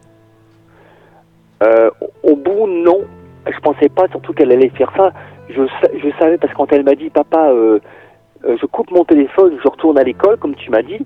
[1.64, 1.90] Euh,
[2.24, 3.00] au bout, non.
[3.48, 5.12] Je pensais pas surtout qu'elle allait faire ça.
[5.50, 5.62] Je,
[5.94, 7.50] je savais parce que quand elle m'a dit, papa,
[8.44, 11.00] je coupe mon téléphone, je retourne à l'école, comme tu m'as dit,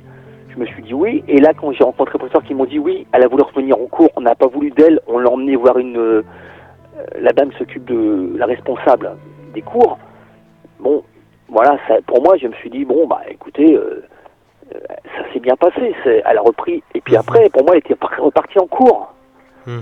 [0.50, 1.24] je me suis dit oui.
[1.28, 3.78] Et là, quand j'ai rencontré les professeurs qui m'ont dit oui, elle a voulu revenir
[3.78, 5.98] en cours, on n'a pas voulu d'elle, on l'a emmenée voir une.
[5.98, 6.24] euh,
[7.20, 9.12] la dame s'occupe de la responsable
[9.54, 9.98] des cours.
[10.80, 11.04] Bon,
[11.48, 14.04] voilà, ça, pour moi, je me suis dit, bon, bah écoutez, euh,
[14.76, 14.80] euh,
[15.16, 15.96] ça s'est bien passé.
[16.06, 16.84] Elle a repris.
[16.94, 19.14] Et puis après, pour moi, elle était par- repartie en cours.
[19.66, 19.82] Hmm.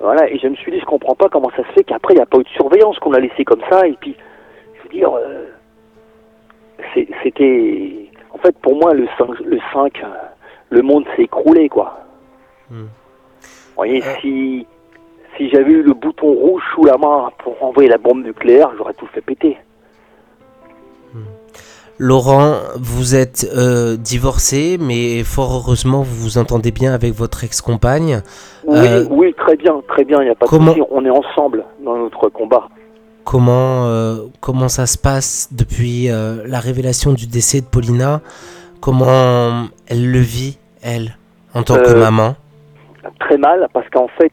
[0.00, 2.18] Voilà, et je me suis dit, je comprends pas comment ça se fait qu'après, il
[2.18, 4.16] n'y a pas eu de surveillance, qu'on l'a laissé comme ça, et puis,
[4.76, 5.46] je veux dire, euh,
[7.22, 8.10] c'était...
[8.32, 10.06] En fait, pour moi, le 5, le, 5, euh,
[10.70, 12.00] le monde s'est écroulé, quoi.
[12.70, 12.84] Hmm.
[12.84, 14.14] Vous voyez, Euh.
[14.20, 14.66] si,
[15.36, 18.94] si j'avais eu le bouton rouge sous la main pour envoyer la bombe nucléaire, j'aurais
[18.94, 19.56] tout fait péter.
[22.00, 28.22] Laurent, vous êtes euh, divorcé, mais fort heureusement, vous vous entendez bien avec votre ex-compagne.
[28.68, 31.04] Oui, Euh, oui, très bien, très bien, il n'y a pas comment- de souci, on
[31.04, 32.68] est ensemble dans notre combat.
[33.30, 38.22] Comment, euh, comment ça se passe depuis euh, la révélation du décès de Paulina
[38.80, 41.18] Comment elle le vit, elle,
[41.52, 42.36] en tant que Euh, maman?
[43.20, 44.32] Très mal parce qu'en fait,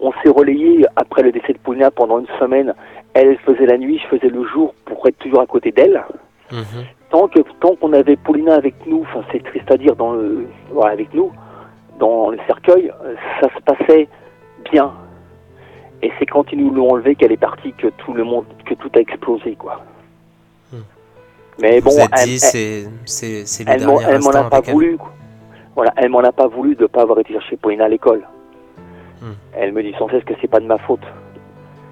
[0.00, 2.74] on s'est relayé après le décès de Paulina pendant une semaine.
[3.14, 6.02] Elle faisait la nuit, je faisais le jour pour être toujours à côté d'elle.
[6.50, 6.64] Mhm.
[7.10, 10.48] Tant que tant qu'on avait Paulina avec nous, enfin c'est triste à dire dans le
[10.72, 11.30] voilà, avec nous
[12.00, 12.90] dans le cercueil,
[13.40, 14.08] ça se passait
[14.72, 14.90] bien.
[16.02, 18.74] Et c'est quand ils nous l'ont enlevé qu'elle est partie que tout le monde que
[18.74, 19.82] tout a explosé quoi.
[20.72, 20.78] Hmm.
[21.60, 24.28] Mais bon, vous elle- dit, elle- c'est, c'est, c'est le elle m'en dernier elle m'en
[24.28, 24.96] instant a pas voulu.
[24.96, 25.12] quoi.
[25.76, 28.22] Voilà, elle m'en a pas voulu de pas avoir été chercher Paulina à l'école.
[29.20, 29.32] Hmm.
[29.52, 31.02] Elle me dit sans cesse que c'est pas de ma faute.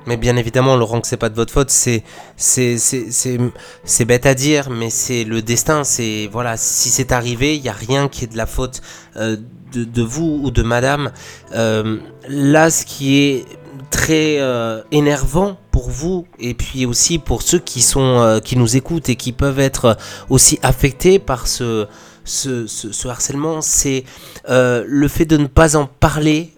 [0.07, 2.03] Mais bien évidemment, Laurent, que c'est pas de votre faute, c'est,
[2.37, 3.37] c'est, c'est, c'est,
[3.85, 5.85] c'est bête à dire, mais c'est le destin.
[5.85, 8.81] C'est voilà, si c'est arrivé, il y a rien qui est de la faute
[9.17, 9.37] euh,
[9.75, 11.11] de, de vous ou de Madame.
[11.55, 13.45] Euh, là, ce qui est
[13.91, 18.77] très euh, énervant pour vous et puis aussi pour ceux qui sont euh, qui nous
[18.77, 19.97] écoutent et qui peuvent être
[20.29, 21.87] aussi affectés par ce
[22.25, 24.05] ce, ce- ce harcèlement, c'est
[24.51, 26.53] euh, le fait de ne pas en parler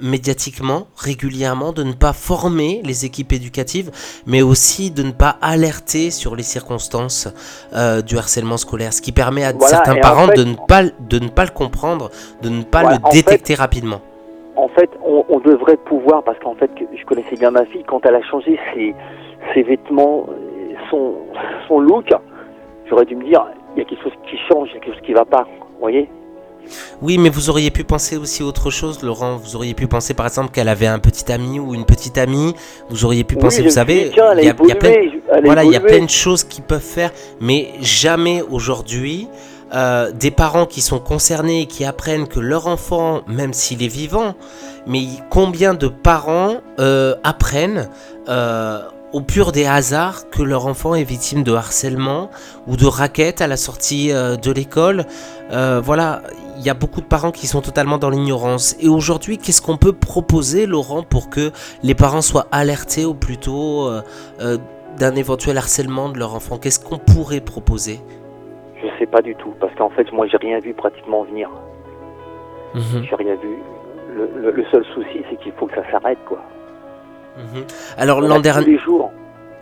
[0.00, 3.90] médiatiquement, régulièrement, de ne pas former les équipes éducatives,
[4.26, 7.26] mais aussi de ne pas alerter sur les circonstances
[8.06, 10.84] du harcèlement scolaire, ce qui permet à Voilà, certains en parents fait- de, ne pas,
[10.84, 12.10] de ne pas le comprendre,
[12.42, 14.02] de ne pas le détecter rapidement.
[15.12, 18.22] On, on devrait pouvoir, parce qu'en fait, je connaissais bien ma fille, quand elle a
[18.22, 18.94] changé ses,
[19.54, 20.26] ses vêtements,
[20.88, 21.14] son,
[21.66, 22.08] son look,
[22.88, 23.44] j'aurais dû me dire,
[23.74, 25.44] il y a quelque chose qui change, il y a quelque chose qui va pas.
[25.60, 26.08] Vous voyez
[27.02, 29.36] Oui, mais vous auriez pu penser aussi autre chose, Laurent.
[29.36, 32.54] Vous auriez pu penser, par exemple, qu'elle avait un petit ami ou une petite amie.
[32.90, 35.78] Vous auriez pu penser, Oui, vous savez, il y a- plein- Voilà, il y a
[35.78, 35.96] évolué.
[35.96, 39.28] plein de choses qu'ils peuvent faire, mais jamais aujourd'hui,
[39.72, 44.34] euh, des parents qui sont concernés qui apprennent que leur enfant, même s'il est vivant,
[44.86, 47.88] mais combien de parents euh, apprennent
[48.28, 52.30] euh, au pur des hasards que leur enfant est victime de harcèlement
[52.66, 55.04] ou de raquettes à la sortie de l'école.
[55.50, 56.22] Voilà,
[56.60, 58.76] il y a beaucoup de parents qui sont totalement dans l'ignorance.
[58.80, 61.52] Et aujourd'hui, qu'est-ce qu'on peut proposer, Laurent, pour que
[61.82, 64.02] les parents soient alertés au plus tôt euh,
[64.40, 64.58] euh,
[64.98, 66.58] d'un éventuel harcèlement de leur enfant?
[66.58, 68.00] Qu'est-ce qu'on pourrait proposer?
[68.82, 71.48] Je sais pas du tout, parce qu'en fait, moi, j'ai rien vu pratiquement venir.
[72.74, 73.58] Mhm, J'ai rien vu.
[74.14, 76.42] Le, le- le seul souci, c'est qu'il faut que ça s'arrête, quoi.
[77.36, 77.64] mhm.
[77.98, 78.78] Alors l'an dernier,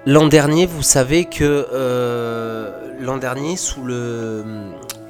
[0.06, 4.42] l'an dernier, vous savez que euh, l'an dernier, sous le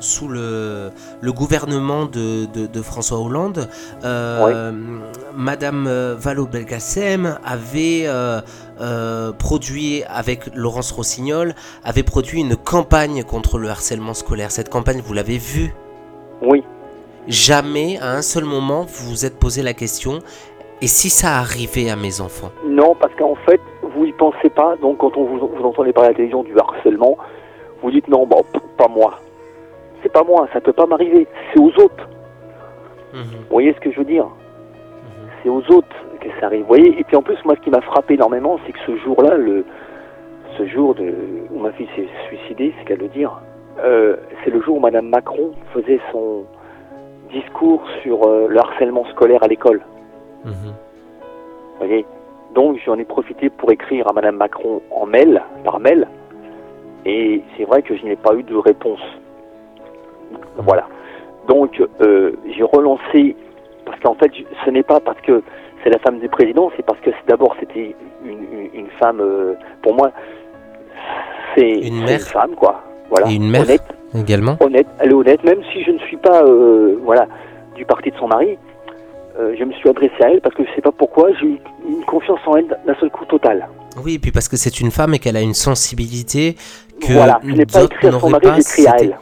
[0.00, 3.68] sous le, le gouvernement de, de- de François Hollande,
[4.04, 4.72] euh,
[5.34, 8.40] Madame euh, Vallaud-Belkacem avait euh,
[8.80, 14.50] euh, produit, avec Laurence Rossignol, avait produit une campagne contre le harcèlement scolaire.
[14.50, 15.74] Cette campagne, vous l'avez vue?
[16.42, 16.62] Oui.
[17.26, 20.20] Jamais, à un seul moment, vous vous êtes posé la question
[20.80, 22.50] et si ça arrivait à mes enfants?
[22.66, 23.60] Non, parce qu'en fait,
[23.94, 24.76] vous y pensez pas.
[24.80, 27.18] Donc, quand on vous, vous entendez parler à la télévision du harcèlement,
[27.82, 28.44] vous dites non, bon,
[28.76, 29.20] pas moi.
[30.02, 31.26] C'est pas moi, ça peut pas m'arriver.
[31.52, 32.08] C'est aux autres.
[33.12, 34.26] Mhm, Vous voyez ce que je veux dire
[35.42, 36.62] C'est aux autres que ça arrive.
[36.62, 38.96] Vous voyez Et puis en plus, moi, ce qui m'a frappé énormément, c'est que ce
[38.96, 39.64] jour-là, le,
[40.56, 41.12] ce jour de,
[41.52, 43.40] où ma fille s'est suicidée, c'est qu'à le dire,
[43.82, 46.44] euh, c'est le jour où Madame Macron faisait son
[47.32, 49.80] discours sur euh, le harcèlement scolaire à l'école.
[50.44, 50.52] mhm.
[51.80, 52.04] Vous voyez
[52.54, 56.08] Donc j'en ai profité pour écrire à Madame Macron en mail, par mail,
[57.06, 59.00] et c'est vrai que je n'ai pas eu de réponse.
[60.58, 60.86] Voilà.
[61.48, 63.34] Donc euh, j'ai relancé,
[63.86, 64.30] parce qu'en fait
[64.64, 65.42] ce n'est pas parce que
[65.82, 69.54] c'est la femme du président, c'est parce que d'abord c'était une, une- une femme, euh,
[69.82, 70.10] pour moi,
[71.56, 72.82] c'est Une une femme quoi.
[73.10, 73.30] Voilà.
[73.30, 73.82] Et une mère Honnête,
[74.14, 77.26] également honnête, elle est honnête, même si je ne suis pas euh, voilà,
[77.74, 78.58] du parti de son mari,
[79.56, 81.60] je me suis adressé à elle parce que je ne sais pas pourquoi, j'ai eu
[81.88, 83.68] une confiance en elle d'un seul coup total.
[84.04, 86.56] Oui, et puis parce que c'est une femme et qu'elle a une sensibilité
[87.00, 89.18] que voilà, je n'ai pas écrit à son n'auraient mari, pas, j'ai écrit à elle.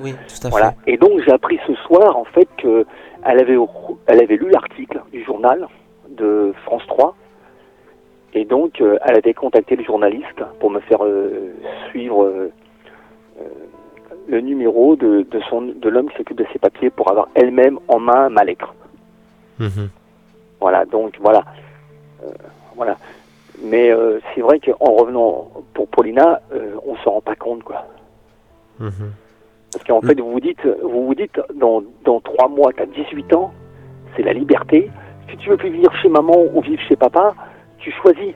[0.00, 0.72] Oui, tout à Voilà.
[0.84, 0.92] fait.
[0.92, 2.86] Et donc j'ai appris ce soir en fait que
[3.24, 3.56] elle avait,
[4.06, 5.66] elle avait lu l'article du journal
[6.10, 7.14] de France 3
[8.34, 11.52] et donc euh, elle avait contacté le journaliste pour me faire euh,
[11.90, 12.50] suivre euh,
[14.28, 17.78] le numéro de, de, son, de l'homme qui s'occupe de ses papiers pour avoir elle-même
[17.88, 18.74] en main ma lettre.
[19.58, 19.88] Mhm.
[20.60, 21.44] Voilà, donc voilà.
[22.22, 22.28] Euh,
[22.76, 22.96] voilà.
[23.62, 27.86] Mais euh, c'est vrai qu'en revenant pour Paulina, euh, on s'en rend pas compte, quoi.
[28.78, 29.12] Mhm.
[29.72, 32.86] Parce qu'en fait, vous vous dites, vous vous dites, dans, dans trois mois, tu as
[32.86, 33.52] 18 ans,
[34.16, 34.90] c'est la liberté.
[35.30, 37.34] Si tu veux plus vivre chez maman ou vivre chez papa,
[37.78, 38.34] tu choisis.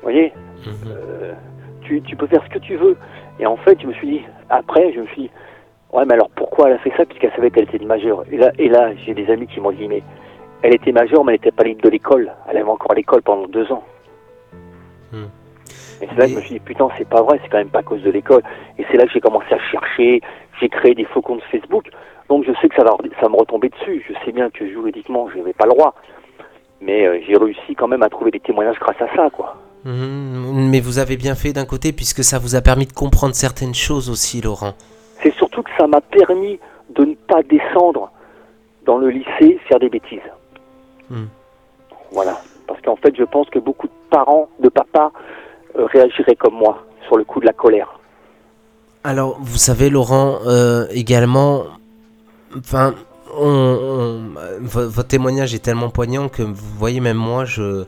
[0.00, 0.32] Vous voyez
[0.64, 0.72] Mhm.
[0.86, 1.32] euh,
[1.82, 2.96] tu, tu peux faire ce que tu veux.
[3.40, 5.30] Et en fait, je me suis dit, après, je me suis dit,
[5.92, 8.52] ouais, mais alors pourquoi elle a fait ça puisqu'elle savait qu'elle était majeure Et là,
[8.58, 10.02] et là j'ai des amis qui m'ont dit, mais
[10.62, 12.30] elle était majeure, mais elle n'était pas libre de l'école.
[12.48, 13.82] Elle avait encore l'école pendant deux ans.
[15.12, 15.24] Hmm.
[16.02, 17.70] Et c'est là que je me suis dit, putain, c'est pas vrai, c'est quand même
[17.70, 18.42] pas à cause de l'école.
[18.76, 20.20] Et c'est là que j'ai commencé à chercher,
[20.60, 21.88] j'ai créé des faux comptes Facebook.
[22.28, 24.04] Donc je sais que ça va, ça me retomber dessus.
[24.08, 25.94] Je sais bien que juridiquement, je n'avais pas le droit.
[26.80, 29.56] Mais euh, j'ai réussi quand même à trouver des témoignages grâce à ça, quoi.
[29.84, 30.70] Mhm.
[30.70, 33.74] Mais vous avez bien fait d'un côté puisque ça vous a permis de comprendre certaines
[33.74, 34.72] choses aussi, Laurent.
[35.22, 36.58] C'est surtout que ça m'a permis
[36.90, 38.10] de ne pas descendre
[38.84, 40.18] dans le lycée faire des bêtises.
[41.10, 41.26] Hmm.
[42.10, 42.40] Voilà.
[42.66, 45.12] Parce qu'en fait, je pense que beaucoup de parents, de papas,
[45.78, 47.88] euh, réagiraient comme moi sur le coup de la colère.
[49.04, 51.64] Alors, vous savez, Laurent, euh, également,
[52.56, 52.94] enfin,
[54.60, 57.84] votre témoignage est tellement poignant que vous voyez, même moi, je,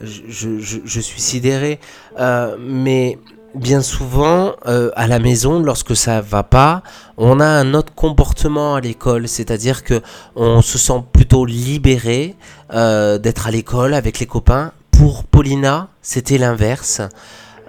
[0.00, 1.78] je, suis sidéré.
[2.18, 3.18] Euh, mais
[3.54, 6.82] bien souvent, à la maison, lorsque ça va pas,
[7.16, 10.02] on a un autre comportement à l'école, c'est-à-dire que
[10.34, 12.34] on se sent plutôt libéré
[12.72, 14.72] d'être à l'école avec les copains.
[14.98, 17.00] Pour Paulina, c'était l'inverse.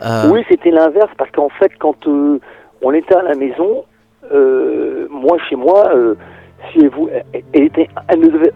[0.02, 2.40] Euh, Oui, c'était l'inverse, parce qu'en fait, quand euh,
[2.82, 3.86] on était à la maison,
[4.32, 5.92] euh, moi, chez moi,
[6.72, 7.08] si vous,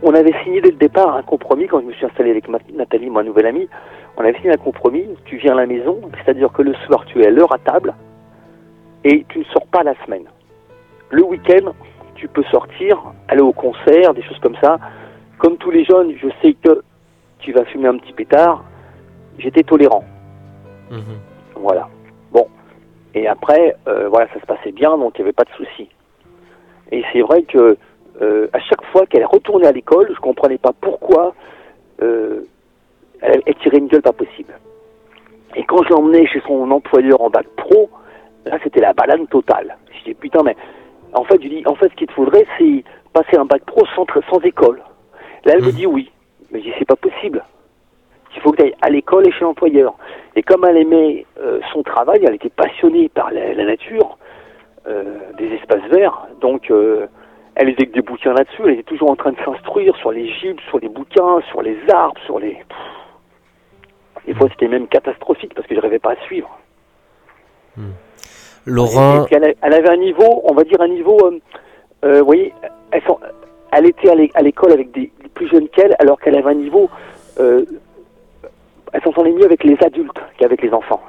[0.01, 3.11] on avait signé dès le départ un compromis quand je me suis installé avec Nathalie,
[3.11, 3.67] ma nouvelle amie.
[4.17, 5.05] On avait signé un compromis.
[5.25, 7.93] Tu viens à la maison, c'est-à-dire que le soir, tu es à l'heure à table
[9.03, 10.25] et tu ne sors pas la semaine.
[11.11, 11.73] Le week-end,
[12.15, 14.79] tu peux sortir, aller au concert, des choses comme ça.
[15.37, 16.81] Comme tous les jeunes, je sais que
[17.43, 18.63] tu vas fumer un petit pétard.
[19.37, 20.03] J'étais tolérant.
[20.91, 21.17] mhm.
[21.55, 21.87] Voilà.
[22.31, 22.47] Bon.
[23.15, 25.89] Et après, euh, voilà, ça se passait bien, donc il n'y avait pas de souci.
[26.91, 27.77] Et c'est vrai que
[28.21, 31.33] euh, à chaque fois qu'elle retournait à l'école, je comprenais pas pourquoi
[32.01, 32.41] euh,
[33.21, 34.53] elle, elle tirait une gueule pas possible.
[35.55, 37.89] Et quand je l'emmenais chez son employeur en bac pro,
[38.45, 39.77] là c'était la balade totale.
[39.99, 40.55] Je dis putain mais
[41.13, 43.85] en fait je dis en fait ce qu'il te faudrait c'est passer un bac pro
[43.95, 44.81] sans, sans école.
[45.45, 45.75] Là elle me Mhm.
[45.75, 46.11] dit oui.
[46.53, 47.43] Mais je dis c'est pas possible.
[48.35, 49.93] Il faut que tu ailles à l'école et chez l'employeur.
[50.35, 54.17] Et comme elle aimait euh, son travail, elle était passionnée par la, la nature,
[54.87, 57.07] euh, des espaces verts, donc euh,
[57.55, 60.27] elle lisait que des bouquins là-dessus, elle était toujours en train de s'instruire sur les
[60.27, 62.53] gibes, sur les bouquins, sur les arbres, sur les...
[62.53, 64.25] Pff.
[64.25, 66.49] Des fois c'était même catastrophique parce que je n'arrivais pas à suivre.
[68.65, 71.17] Laurent, Et puis elle, avait un niveau, on va dire un niveau,
[72.01, 72.53] vous voyez,
[72.91, 73.19] elle, s'en-
[73.75, 76.55] elle était à l'é- à l'école avec des, plus jeunes qu'elle, alors qu'elle avait un
[76.55, 76.89] niveau,
[77.39, 77.65] euh,
[78.91, 81.01] elle s'entendait mieux avec les adultes qu'avec les enfants.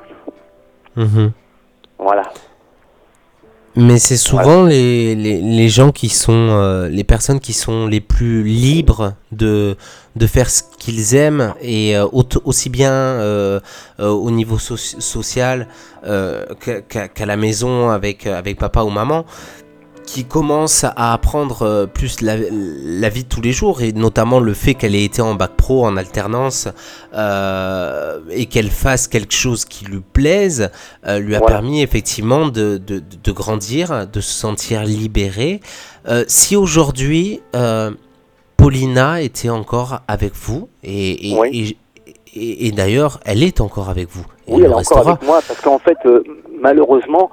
[0.96, 1.32] Mhm.
[1.98, 2.22] Voilà.
[3.76, 8.00] Mais c'est souvent les, les, les gens qui sont, euh, les personnes qui sont les
[8.00, 9.76] plus libres de,
[10.14, 13.58] de faire ce qu'ils aiment et euh, au- aussi bien euh,
[13.98, 15.66] au niveau so- social
[16.04, 19.24] qu'à la maison avec, avec papa ou maman
[20.06, 24.38] qui commencent à apprendre euh, plus la, la vie de tous les jours et notamment
[24.40, 26.68] le fait qu'elle ait été en bac pro en alternance
[27.14, 30.70] euh, et qu'elle fasse quelque chose qui lui plaise
[31.06, 35.60] euh, lui a permis effectivement de, de, de grandir, de se sentir libérée.
[36.08, 37.40] Euh, si aujourd'hui
[38.56, 41.76] Paulina était encore avec vous et, et, Oui.
[42.34, 44.24] et, et- et d'ailleurs elle est encore avec vous.
[44.48, 45.10] Oui, le elle est encore restera.
[45.12, 45.98] avec moi parce qu'en fait,
[46.60, 47.30] malheureusement,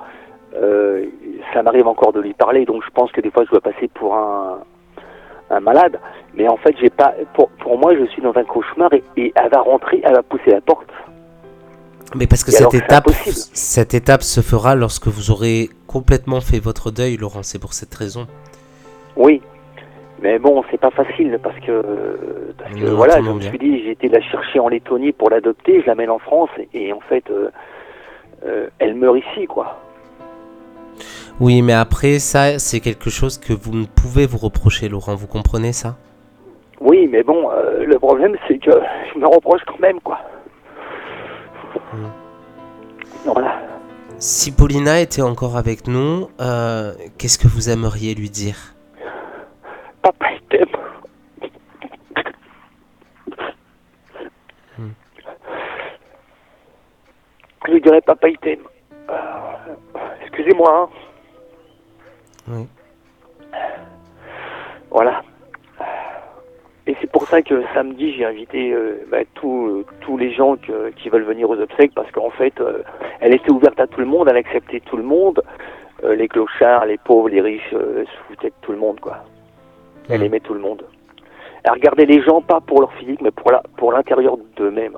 [1.54, 3.88] ça m'arrive encore de lui parler, donc je pense que des fois je dois passer
[3.94, 4.60] pour un,
[5.50, 6.00] un malade.
[6.34, 7.14] Mais en fait, j'ai pas.
[7.34, 10.24] Pour, pour moi, je suis dans un cauchemar et, et elle va rentrer, elle va
[10.24, 10.90] pousser la porte.
[12.16, 16.60] Mais parce que Et cette étape, cette étape se fera lorsque vous aurez complètement fait
[16.60, 17.44] votre deuil, Laurent.
[17.44, 18.28] C'est pour cette raison.
[19.16, 19.42] Oui.
[20.22, 23.82] Mais bon, c'est pas facile parce que, parce que Non, voilà, je me suis dit,
[23.84, 27.00] j'ai été la chercher en Lettonie pour l'adopter, je l'amène en France et, et en
[27.00, 27.50] fait, euh,
[28.46, 29.80] euh, elle meurt ici, quoi.
[31.40, 35.16] Oui, mais après, ça, c'est quelque chose que vous ne pouvez vous reprocher, Laurent.
[35.16, 35.98] Vous comprenez ça?
[36.80, 38.72] Oui, mais bon, euh, le problème, c'est que
[39.14, 40.20] je me reproche quand même, quoi.
[43.26, 43.60] Voilà.
[44.18, 48.76] Si Paulina était encore avec nous, euh, qu'est-ce que vous aimeriez lui dire?
[50.02, 50.68] Papa, il t'aime.
[57.68, 58.64] Je lui dirais, papa, il t'aime.
[60.46, 60.90] Excusez-moi.
[60.90, 60.90] hein.
[62.48, 62.68] Oui.
[64.90, 65.22] Voilà.
[66.88, 70.90] Et c'est pour ça que samedi, j'ai invité euh, bah, tous tous les gens que-
[70.96, 72.82] qui veulent venir aux obsèques, parce qu'en fait, euh,
[73.20, 75.44] elle était ouverte à tout le monde, elle acceptait tout le monde,
[76.04, 79.18] euh, les clochards, les pauvres, les riches, se foutait de tout le monde, quoi.
[80.10, 80.26] Elle Mhm.
[80.26, 80.84] aimait tout le monde.
[81.64, 84.98] Elle regardait les gens pas pour leur physique, mais pour la pour l'intérieur d'eux-mêmes.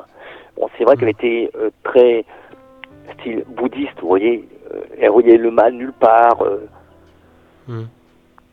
[0.56, 1.52] Bon, c'est vrai qu'elle était
[1.84, 2.24] très
[3.20, 4.48] style bouddhiste, vous voyez.
[4.74, 6.42] Euh, elle voyait le mal nulle part.
[6.44, 6.68] euh,
[7.68, 7.88] Mhm.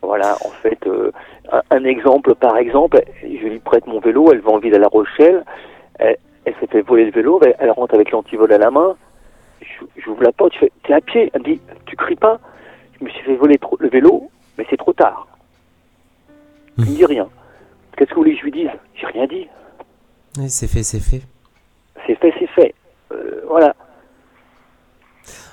[0.02, 1.10] voilà, en fait, euh,
[1.52, 4.78] un, un exemple par exemple, je lui prête mon vélo, elle va en ville à
[4.78, 5.44] La Rochelle,
[5.98, 8.96] elle, elle s'est fait voler le vélo, elle, elle rentre avec l'antivol à la main,
[9.96, 12.38] j'ouvre la porte, je fais, t'es à pied, elle me dit, tu cries pas,
[12.98, 15.26] je me suis fait voler trop- le vélo, mais c'est trop tard.
[16.78, 17.28] Je ne dis rien.
[17.96, 18.70] Qu'est-ce que vous voulez que je lui dise?
[18.94, 19.48] J'ai rien dit.
[20.38, 21.22] Oui, c'est fait, c'est fait.
[22.06, 22.74] C'est fait, c'est fait.
[23.12, 23.74] Euh, voilà.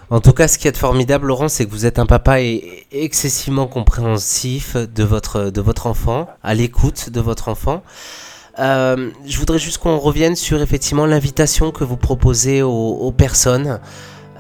[0.09, 3.67] En tout cas, ce qui est formidable, Laurent, c'est que vous êtes un papa excessivement
[3.67, 7.83] compréhensif de votre, de votre enfant, à l'écoute de votre enfant.
[8.57, 13.81] Euh, je voudrais juste qu'on revienne sur effectivement l'invitation que vous proposez aux, personnes.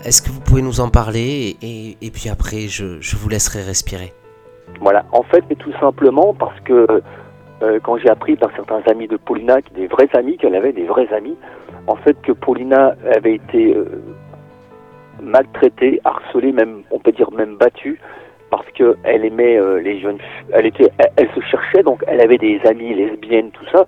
[0.05, 4.13] Est-ce que vous pouvez nous en parler et, puis après, je, je vous laisserai respirer.
[4.79, 7.01] Voilà, en fait, mais tout simplement parce que
[7.63, 10.85] euh, quand j'ai appris par certains amis de Paulina, des vrais amis, qu'elle avait des
[10.85, 11.35] vrais amis,
[11.87, 13.85] en fait que Paulina avait été euh,
[15.21, 17.99] maltraitée, harcelée, même, on peut dire même battue,
[18.49, 22.21] parce qu'elle aimait euh, les jeunes filles, elle, était, elle, elle se cherchait, donc elle
[22.21, 23.85] avait des amies lesbiennes, tout ça.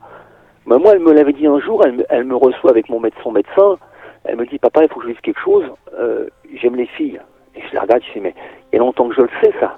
[0.65, 2.99] Mais moi, elle me l'avait dit un jour, elle, me- elle me reçoit avec mon
[2.99, 3.77] médecin, son médecin,
[4.25, 5.63] elle me dit, papa, il faut que je dise quelque chose,
[5.97, 6.27] euh,
[6.61, 7.19] j'aime les filles.
[7.55, 8.35] Et je la regarde, je dis, mais
[8.71, 9.75] il y a longtemps que je le sais, ça.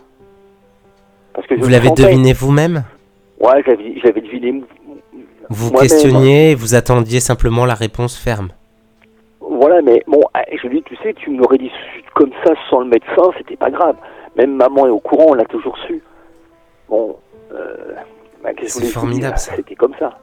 [1.34, 2.84] Parce que je Vous l'avez deviné vous-même?
[3.40, 4.64] Ouais, j'avais, deviné.
[5.50, 8.50] Vous questionniez et vous attendiez simplement la réponse ferme.
[9.62, 10.21] Voilà, mais bon,
[10.52, 11.71] eh, je lui dis, tu sais, tu me l'aurais dit
[12.15, 13.95] comme ça sans le médecin, c'était pas grave.
[14.36, 16.02] Même maman est au courant, on l'a toujours su.
[16.89, 17.15] Bon,
[17.54, 17.76] euh,
[18.43, 19.54] bah, qu'est-ce que formidable, ça.
[19.56, 20.17] C'était comme ça.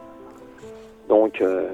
[1.09, 1.41] Donc.
[1.41, 1.69] euh,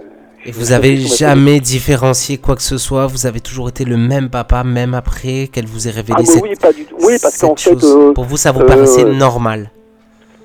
[0.44, 4.28] Et vous avez jamais différencié quoi que ce soit, vous avez toujours été le même
[4.28, 6.96] papa, même après qu'elle vous ait révélé Ah, cette, oui, pas du tout.
[6.98, 7.96] Oui, parce cette qu'en fait, chose.
[7.96, 9.70] euh, Pour vous, ça vous euh, paraissait normal.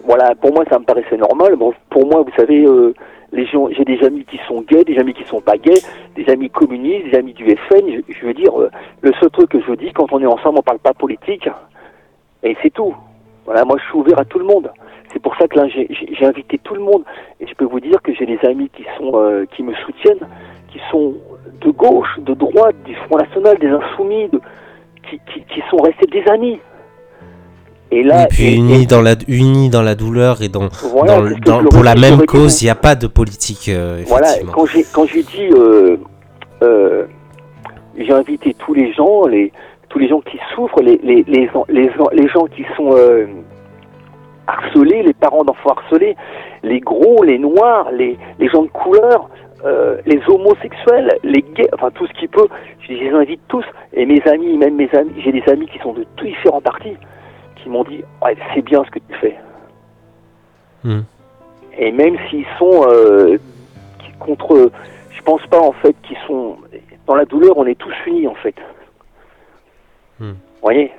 [0.06, 1.56] Voilà, pour moi, ça me paraissait normal.
[1.58, 2.94] Bon, pour moi, vous savez, euh,
[3.32, 5.82] les gens, j'ai des amis qui sont gays, des amis qui sont pas gays,
[6.16, 7.86] des amis communistes, des amis du FN.
[7.88, 8.70] Je, je veux dire, euh,
[9.02, 11.48] le seul truc que je dis, quand on est ensemble, on parle pas politique,
[12.44, 12.96] et c'est tout.
[13.46, 14.72] Voilà, moi, je suis ouvert à tout le monde.
[15.12, 15.88] C'est pour ça que là, j'ai-
[16.22, 17.04] invité tout le monde,
[17.40, 20.28] et je peux vous dire que j'ai des amis qui sont, euh, qui me soutiennent,
[20.72, 21.16] qui sont
[21.62, 24.42] de gauche, de droite, du Front National, des Insoumis, de-
[25.10, 26.60] qui, qui, qui sont restés des amis.
[27.92, 30.70] Et là, et puis et- unis et- dans la unis dans la douleur et dans,
[30.92, 34.28] Voilà, dans, dans- pour la même cause, il n'y a pas de politique euh, Voilà,
[34.54, 35.98] quand j'ai quand j'ai dit euh,
[36.62, 37.06] euh,
[37.98, 39.52] j'ai invité tous les gens, les
[39.90, 42.96] tous les gens qui souffrent, les les les, les, les gens qui sont
[44.48, 46.16] harcelés, les parents d'enfants harcelés,
[46.64, 49.30] les gros, les noirs, les, les gens de couleur,
[49.66, 52.48] euh, les homosexuels, les gays, enfin tout ce qui peut,
[52.88, 53.66] je les invite tous.
[53.94, 56.96] Et mes amis, même mes amis, j'ai des amis qui sont de tous différents partis,
[57.62, 59.38] qui m'ont dit ouais, c'est bien ce que tu fais.
[60.84, 61.02] Hmm.
[61.78, 63.38] Et même s'ils sont euh,
[64.20, 64.72] contre,
[65.12, 66.58] je pense pas en fait qu'ils sont
[67.08, 68.56] dans la douleur, on est tous unis en fait.
[70.20, 70.32] Hmm.
[70.32, 70.92] Vous voyez?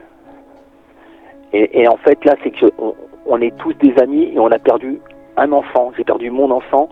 [1.53, 2.95] Et, et en fait là, c'est que on,
[3.27, 5.01] on est tous des amis et on a perdu
[5.37, 5.93] un enfant.
[5.97, 6.89] J'ai perdu mon enfant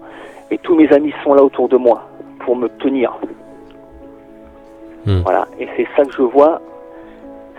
[0.50, 2.08] et tous mes amis sont là autour de moi
[2.40, 3.12] pour me tenir.
[5.06, 5.20] Hmm.
[5.22, 5.46] Voilà.
[5.58, 6.60] Et c'est ça que je vois,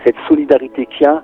[0.04, 1.22] cette solidarité qu'il y a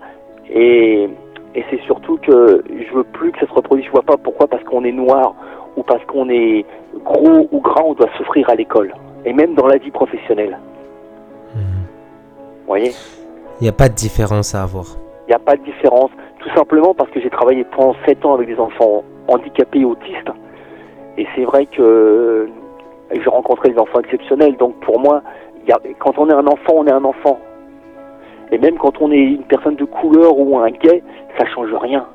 [0.51, 1.09] et,
[1.55, 3.86] et c'est surtout que je veux plus que ça se reproduise.
[3.86, 5.34] Je vois pas pourquoi parce qu'on est noir
[5.76, 6.64] ou parce qu'on est
[7.05, 8.94] gros ou grand, on doit souffrir à l'école
[9.24, 10.59] et même dans la vie professionnelle.
[11.55, 11.61] Vous
[12.66, 12.92] voyez?
[13.61, 14.84] Il n'y a pas de différence à avoir.
[15.26, 18.34] Il n'y a pas de différence, tout simplement parce que j'ai travaillé pendant 7 ans
[18.34, 20.30] avec des enfants handicapés et autistes.
[21.18, 22.49] Et c'est vrai que
[23.12, 24.57] j'ai rencontré des enfants exceptionnels.
[24.57, 25.22] Donc pour moi,
[25.62, 27.38] il y a- quand on est un enfant, on est un enfant.
[28.53, 31.03] Et même quand on est une personne de couleur ou un gay,
[31.38, 32.07] ça change rien.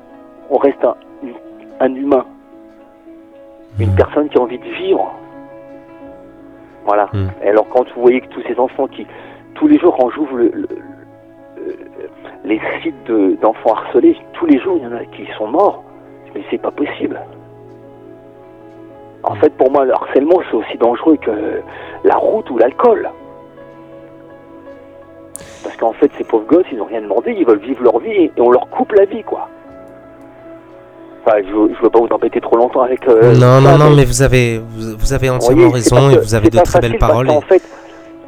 [0.50, 0.94] On reste un,
[1.80, 2.24] un humain.
[3.78, 3.96] Une Mhm.
[3.96, 5.12] personne qui a envie de vivre.
[6.86, 7.08] Voilà.
[7.12, 7.28] Mm.
[7.44, 9.06] Et alors quand vous voyez que tous ces enfants qui,
[9.54, 10.68] tous les jours, quand j'ouvre le- le-
[11.56, 12.08] le-
[12.44, 15.84] les sites de- d'enfants harcelés, tous les jours, il y en a qui sont morts.
[16.34, 17.20] Mais c'est pas possible.
[19.24, 21.30] En fait, pour moi, le harcèlement, c'est aussi dangereux que
[22.04, 23.08] la route ou l'alcool.
[25.82, 28.32] Qu'en fait, ces pauvres gosses, ils n'ont rien demandé, ils veulent vivre leur vie et
[28.38, 29.48] on leur coupe la vie, quoi.
[31.26, 33.04] Enfin, je ne veux pas vous embêter trop longtemps avec...
[33.08, 36.34] euh, non, non, non, mais vous avez, vous, vous avez entièrement voyez, raison et vous
[36.36, 37.28] avez de très belles paroles.
[37.30, 37.62] et- fait,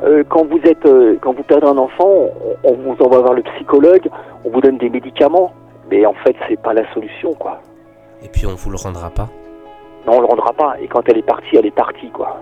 [0.03, 2.09] euh, quand vous êtes, euh, quand vous perdez un enfant,
[2.65, 4.09] on, on vous envoie voir le psychologue,
[4.45, 5.53] on vous donne des médicaments,
[5.93, 7.61] mais en fait, c'est pas la solution, quoi.
[8.25, 9.29] Et puis on vous le rendra pas.
[10.09, 10.75] Non, on le rendra pas.
[10.83, 12.41] Et quand elle est partie, elle est partie, quoi.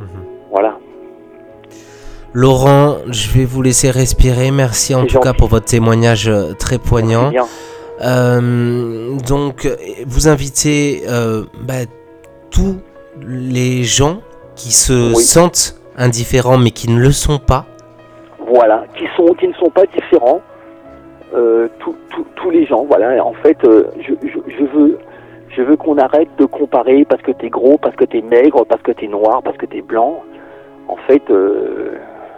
[0.00, 0.06] Mhm.
[0.50, 0.76] Voilà.
[2.34, 4.50] Laurent, je vais vous laisser respirer.
[4.50, 7.30] Merci en tout cas pour votre témoignage euh, très poignant.
[8.02, 9.76] Euh, donc, euh,
[10.06, 11.84] vous invitez euh, bah,
[12.50, 12.76] tous
[13.20, 14.20] les gens
[14.56, 15.22] qui se Oui.
[15.22, 17.66] sentent indifférents mais qui ne le sont pas.
[18.46, 18.84] Voilà.
[18.96, 20.40] Qui sont, qui ne sont pas différents.
[21.34, 21.94] Euh, tous-
[22.50, 23.24] les gens, voilà.
[23.24, 24.98] En fait, je, je, je veux,
[25.56, 28.82] je veux qu'on arrête de comparer parce que t'es gros, parce que t'es maigre, parce
[28.82, 30.22] que t'es noir, parce que t'es blanc.
[30.88, 31.22] En fait,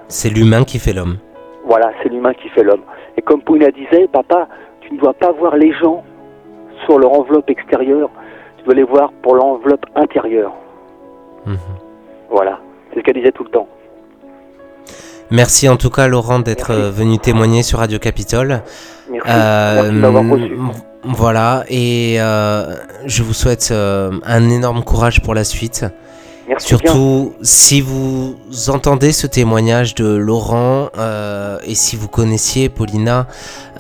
[0.09, 1.19] C'est l'humain qui fait l'homme.
[1.67, 2.83] Voilà, c'est l'humain qui fait l'homme.
[3.17, 4.49] Et comme Pouna disait, papa,
[4.81, 6.05] tu ne dois pas voir les gens
[6.85, 8.11] sur leur enveloppe extérieure,
[8.59, 10.53] tu dois les voir pour l'enveloppe intérieure.
[11.47, 11.57] Mhm.
[12.31, 12.59] Voilà,
[12.91, 13.69] c'est ce qu'elle disait tout le temps.
[15.31, 18.61] Merci en tout cas Laurent d'être euh, venu témoigner sur Radio Capitole.
[19.11, 20.57] Merci, Euh, merci de m'avoir reçu.
[21.05, 22.75] Voilà, et euh,
[23.05, 25.85] je vous souhaite euh, un énorme courage pour la suite.
[26.59, 28.37] Surtout si vous
[28.69, 33.27] entendez ce témoignage de Laurent euh, et si vous connaissiez Paulina,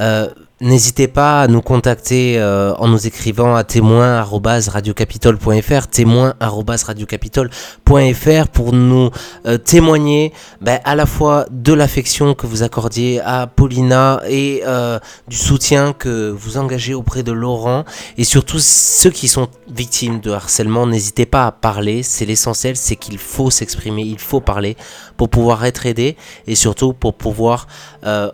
[0.01, 0.29] euh,
[0.61, 9.11] n'hésitez pas à nous contacter euh, en nous écrivant à témoin@radiocapitole.fr, témoin@radiocapitole.fr pour nous
[9.47, 15.01] euh, témoigner ben, à la fois de l'affection que vous accordiez à Paulina et euh,
[15.27, 17.85] du soutien que vous engagez auprès de Laurent
[18.17, 22.95] et surtout ceux qui sont victimes de harcèlement, n'hésitez pas à parler, c'est l'essentiel, c'est
[22.95, 24.77] qu'il faut s'exprimer, il faut parler
[25.17, 27.67] pour pouvoir être aidé et surtout pour pouvoir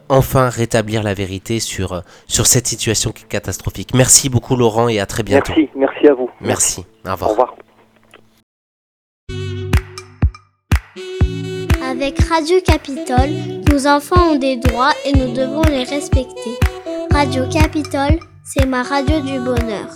[0.08, 3.94] enfin rétablir la vérité sur, sur cette situation qui est catastrophique.
[3.94, 5.52] Merci beaucoup Laurent et à très bientôt.
[5.56, 6.30] Merci, merci à vous.
[6.40, 6.84] Merci.
[7.04, 7.30] Au Au revoir.
[7.30, 7.54] revoir.
[11.90, 13.30] Avec Radio Capitole,
[13.70, 16.56] nos enfants ont des droits et nous devons les respecter.
[17.12, 19.88] Radio Capitole, c'est ma radio du bonheur.